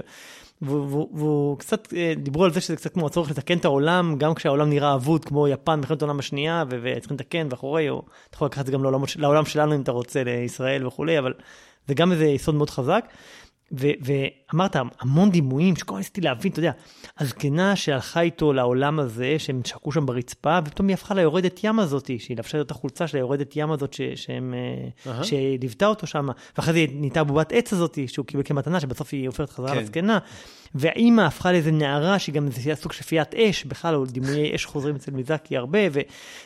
[0.63, 4.71] והוא- קצת אה, דיברו על זה שזה קצת כמו הצורך לתקן את העולם, גם כשהעולם
[4.71, 8.67] נראה אבוד, כמו יפן מלחמת העולם השנייה, וצריכים לתקן ואחורי, או אתה יכול לקחת את
[8.67, 11.35] זה גם של- לעולם שלנו אם אתה רוצה, לישראל וכולי, אבל
[11.89, 13.05] זה גם איזה יסוד מאוד חזק.
[13.73, 13.87] ו-
[14.53, 16.73] ואמרת המון דימויים שכל הזמן ניסיתי להבין, אתה יודע,
[17.19, 22.11] הזקנה שהלכה איתו לעולם הזה, שהם שקעו שם ברצפה, ופתאום היא הפכה ליורדת ים הזאת,
[22.19, 24.55] שהיא לבשה את החולצה של היורדת ים הזאת, ש- שהם,
[25.07, 25.25] אהה.
[25.25, 29.51] שליוותה אותו שם, ואחרי זה נהייתה בובת עץ הזאת, שהוא קיבל כמתנה, שבסוף היא הופכת
[29.51, 29.81] חזרה כן.
[29.81, 30.19] לזקנה,
[30.75, 34.67] והאימא הפכה לאיזה נערה, שהיא גם איזה סוג של פיית אש, בכלל, או דימויי אש
[34.67, 36.01] חוזרים אצל מיזקי הרבה, ו-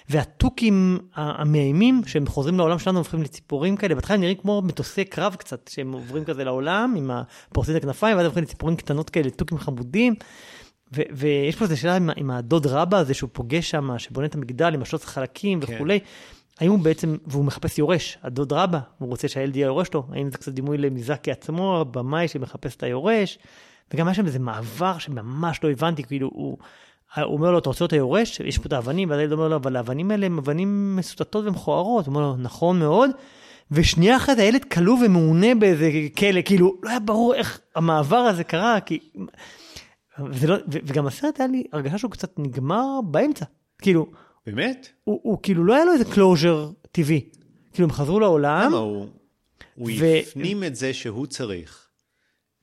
[0.09, 5.71] והתוכים המאיימים, שהם חוזרים לעולם שלנו, הופכים לציפורים כאלה, בהתחלה נראים כמו מטוסי קרב קצת,
[5.75, 10.15] שהם עוברים כזה לעולם, עם הפורסים הכנפיים, ואז הם הופכים לציפורים קטנות כאלה, תוכים חמודים.
[10.97, 14.35] ו- ויש פה איזו שאלה עם, עם הדוד רבא הזה שהוא פוגש שם, שבונה את
[14.35, 15.75] המגדל עם השלוש חלקים כן.
[15.75, 15.99] וכולי.
[16.61, 20.31] האם הוא בעצם, והוא מחפש יורש, הדוד רבא, הוא רוצה שהילד יהיה יורש לו, האם
[20.31, 23.39] זה קצת דימוי למיזקי עצמו, הבמאי שמחפש את היורש,
[23.95, 26.59] וגם היה שם איזה מעבר שממש לא הבנתי, כאילו הוא,
[27.17, 28.41] הוא אומר לו, אתה רוצה להיות היורש?
[28.41, 32.07] יש פה את האבנים, ואז הילד אומר לו, אבל האבנים האלה הם אבנים מסוטטות ומכוערות,
[32.07, 33.11] הוא אומר לו, נכון מאוד,
[33.73, 38.81] ושנייה אחת הילד כלוא ומעונה באיזה כלא, כאילו, לא היה ברור איך המעבר הזה קרה,
[38.81, 38.99] כי...
[40.19, 43.45] לא, וגם הסרט היה לי הרגשה שהוא קצת נגמר באמצע,
[43.79, 44.07] כאילו,
[44.47, 44.89] באמת?
[45.05, 47.29] הוא, הוא כאילו לא היה לו איזה closure טבעי.
[47.73, 49.07] כאילו הם חזרו לעולם, למה הוא...
[49.75, 51.89] הוא ו- הפנים את זה שהוא צריך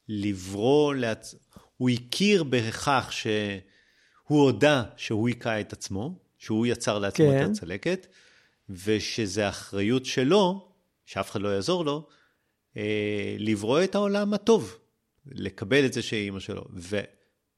[0.10, 1.36] לברוא לעצ...
[1.78, 7.46] הוא הכיר בכך שהוא הודה שהוא היכה את עצמו, שהוא יצר לעצמו כן.
[7.46, 8.08] את הצלקת,
[8.70, 10.69] ושזה אחריות שלו,
[11.10, 12.08] שאף אחד לא יעזור לו,
[12.78, 14.78] אה, לברוא את העולם הטוב,
[15.26, 16.64] לקבל את זה שהיא אימא שלו.
[16.76, 17.00] ו...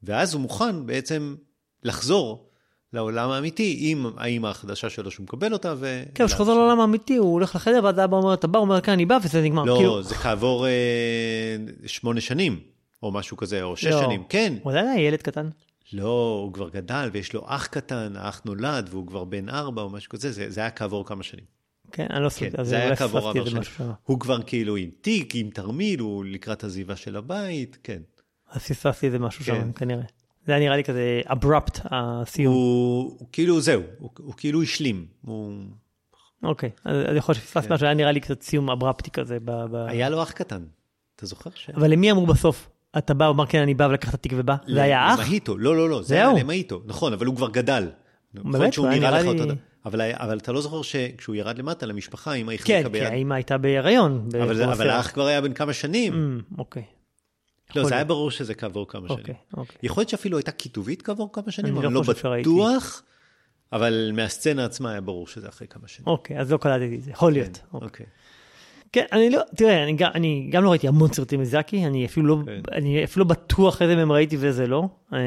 [0.04, 1.36] ואז הוא מוכן בעצם
[1.84, 2.50] לחזור
[2.94, 5.74] לעולם האמיתי עם האימא החדשה שלו שהוא מקבל אותה.
[5.78, 6.04] ו...
[6.16, 8.82] כן, כשהוא חוזר לעולם האמיתי, הוא הולך לחדר, ואז האבא אומר, אתה בא, הוא אומר,
[8.82, 9.64] כן, אני בא, וזה נגמר.
[9.64, 12.60] לא, כאילו, זה כעבור אה, שמונה שנים,
[13.04, 14.02] או משהו כזה, או שש לא.
[14.02, 14.24] שנים.
[14.30, 14.54] כן.
[14.64, 15.50] הוא עדיין היה ילד קטן.
[15.94, 19.90] לא, הוא כבר גדל, ויש לו אח קטן, האח נולד, והוא כבר בן ארבע או
[19.90, 21.61] משהו כזה, זה, זה היה כעבור כמה שנים.
[21.92, 23.60] כן, אני לא כן, זה היה שנים.
[23.60, 23.92] משהו שם.
[24.04, 28.02] הוא כבר כאילו עם תיק, עם תרמיל, הוא לקראת עזיבה של הבית, כן.
[28.52, 29.56] אז פספסתי איזה משהו כן.
[29.62, 30.04] שם, כנראה.
[30.46, 32.54] זה היה נראה לי כזה אברפט, הסיום.
[32.54, 35.06] הוא, הוא כאילו, זהו, הוא, הוא כאילו השלים.
[35.22, 35.54] הוא...
[36.44, 37.74] אוקיי, אז אז יכול להיות שפספסתי כן.
[37.74, 39.38] משהו, היה נראה לי קצת סיום אברפטי כזה.
[39.46, 40.64] ב- ב- היה לו אח קטן,
[41.16, 41.50] אתה זוכר?
[41.56, 41.70] ש...
[41.70, 42.70] אבל למי אמרו בסוף?
[42.98, 44.56] אתה בא, הוא אמר, כן, אני בא ולקח את התיק ובא?
[44.68, 45.20] זה היה אח?
[45.20, 46.38] למאיטו, לא, לא, לא, זה היה זהו.
[46.38, 47.90] למאיטו, נכון, אבל הוא כבר גדל.
[48.34, 48.74] באמת?
[48.74, 49.54] שהוא נראה לך אותו דבר.
[49.86, 53.04] אבל, אבל אתה לא זוכר שכשהוא ירד למטה למשפחה, אמא כן, החזיקה כי ביד.
[53.04, 54.30] האמא הייתה בהיריון.
[54.44, 54.90] אבל, זה- אבל.
[54.90, 56.14] האח כבר היה בן כמה שנים.
[56.14, 56.84] אמ, אוקיי.
[57.76, 58.04] לא, זה היה.
[58.04, 59.20] ברור שזה כעבור כמה שנים.
[59.20, 59.76] אוקיי, אוקיי.
[59.84, 62.02] יכול להיות שאפילו הייתה כיתובית כעבור כמה שנים, אני לא לא.
[62.02, 63.04] בטוח,
[63.74, 66.08] אבל מהסצנה עצמה היה ברור שזה אחרי כמה שנים.
[66.08, 67.58] אוקיי, אז לא קלטתי את זה, יכול להיות.
[67.58, 67.88] כן, אוקיי.
[67.88, 68.06] אוקיי.
[68.94, 72.28] כן, אני לא, תראה, אני גם, אני גם לא ראיתי המון סרטים מזקי, אני אפילו
[72.28, 72.62] לא, כן.
[72.72, 74.90] אני אפילו לא בטוח איזה מהם ראיתי ואיזה לא.
[75.14, 75.20] אה,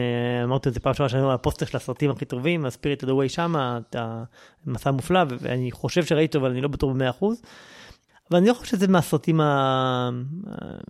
[0.45, 3.11] אמרתי את זה פעם שעברה שאני על הפוסטר של הסרטים הכי טובים, הספיריט of the
[3.11, 3.79] way שמה,
[4.67, 7.43] המסע המופלא, ואני חושב שראיתי אותו, אבל אני לא בטוח במאה אחוז.
[8.31, 10.11] אבל אני לא חושב שזה מהסרטים ה-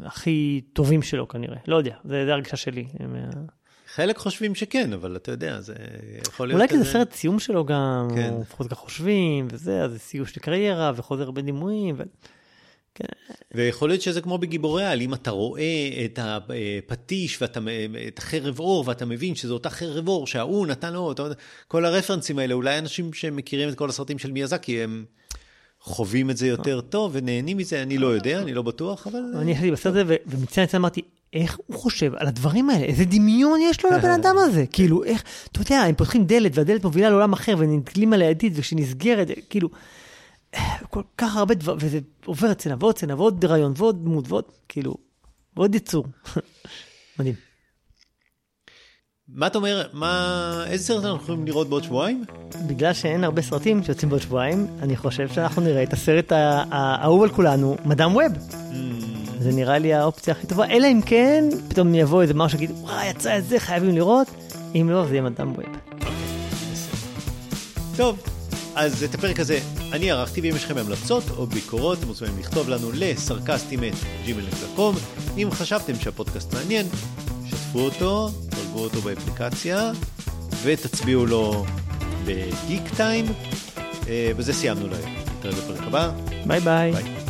[0.04, 2.84] הכי טובים שלו כנראה, לא יודע, זה, זה הרגשה שלי.
[3.00, 3.06] אה,
[3.94, 5.74] חלק חושבים שכן, אבל אתה יודע, זה
[6.28, 6.60] יכול להיות...
[6.60, 8.34] אולי כזה סרט סיום שלו גם, כן.
[8.40, 11.94] לפחות ככה חושבים, וזה, אז זה סיום של קריירה, וחוזר הרבה דימויים.
[11.98, 12.02] ו...
[13.54, 17.58] ויכול להיות שזה כמו בגיבורי על, אם אתה רואה את הפטיש ואת
[18.08, 21.28] את החרב אור, ואתה מבין שזו אותה חרב אור שההוא נתן לו, אתה
[21.68, 25.04] כל הרפרנסים האלה, אולי אנשים שמכירים את כל הסרטים של מיאזקי, הם
[25.80, 29.20] חווים את זה יותר טוב ונהנים מזה, אני לא יודע, אני לא בטוח, אבל...
[29.36, 32.84] אני ישבתי בסרט הזה, ומצד לצד אמרתי, איך הוא חושב על הדברים האלה?
[32.84, 34.64] איזה דמיון יש לו לבן אדם הזה?
[34.72, 39.28] כאילו, איך, אתה יודע, הם פותחים דלת, והדלת מובילה לעולם אחר, ונתקלים על הידית, וכשנסגרת,
[39.50, 39.68] כאילו,
[40.90, 44.94] כל כך הרבה דברים, וזה עובר סצנה ועוד סצנה, ועוד רעיון, ועוד דמות, ועוד, כאילו,
[45.56, 46.06] ועוד יצור.
[47.18, 47.34] מדהים.
[49.28, 52.24] מה אתה אומר, מה, איזה סרט אנחנו יכולים לראות בעוד שבועיים?
[52.66, 56.32] בגלל שאין הרבה סרטים שיוצאים בעוד שבועיים, אני חושב שאנחנו נראה את הסרט
[56.70, 58.32] האהוב על כולנו, מדאם ווב.
[59.38, 63.10] זה נראה לי האופציה הכי טובה, אלא אם כן, פתאום יבוא איזה משהו שיגיד, וואי,
[63.10, 64.28] יצא את זה, חייבים לראות.
[64.74, 65.64] אם לא, זה יהיה מדאם ווב.
[67.96, 68.33] טוב,
[68.74, 69.60] אז את הפרק הזה
[69.92, 73.92] אני ערכתי, ואם יש לכם המלצות או ביקורות, אתם מוזמנים לכתוב לנו לסרקסטים את
[74.26, 74.98] gmail.com.
[75.36, 76.86] אם חשבתם שהפודקאסט מעניין,
[77.50, 79.92] שתפו אותו, דרגו אותו באפליקציה,
[80.62, 81.64] ותצביעו לו
[82.24, 83.24] בגיק טיים.
[84.08, 85.14] אה, בזה סיימנו להיום.
[85.38, 86.10] נתראה בפרק הבא.
[86.46, 86.92] ביי ביי.
[86.92, 87.23] ביי.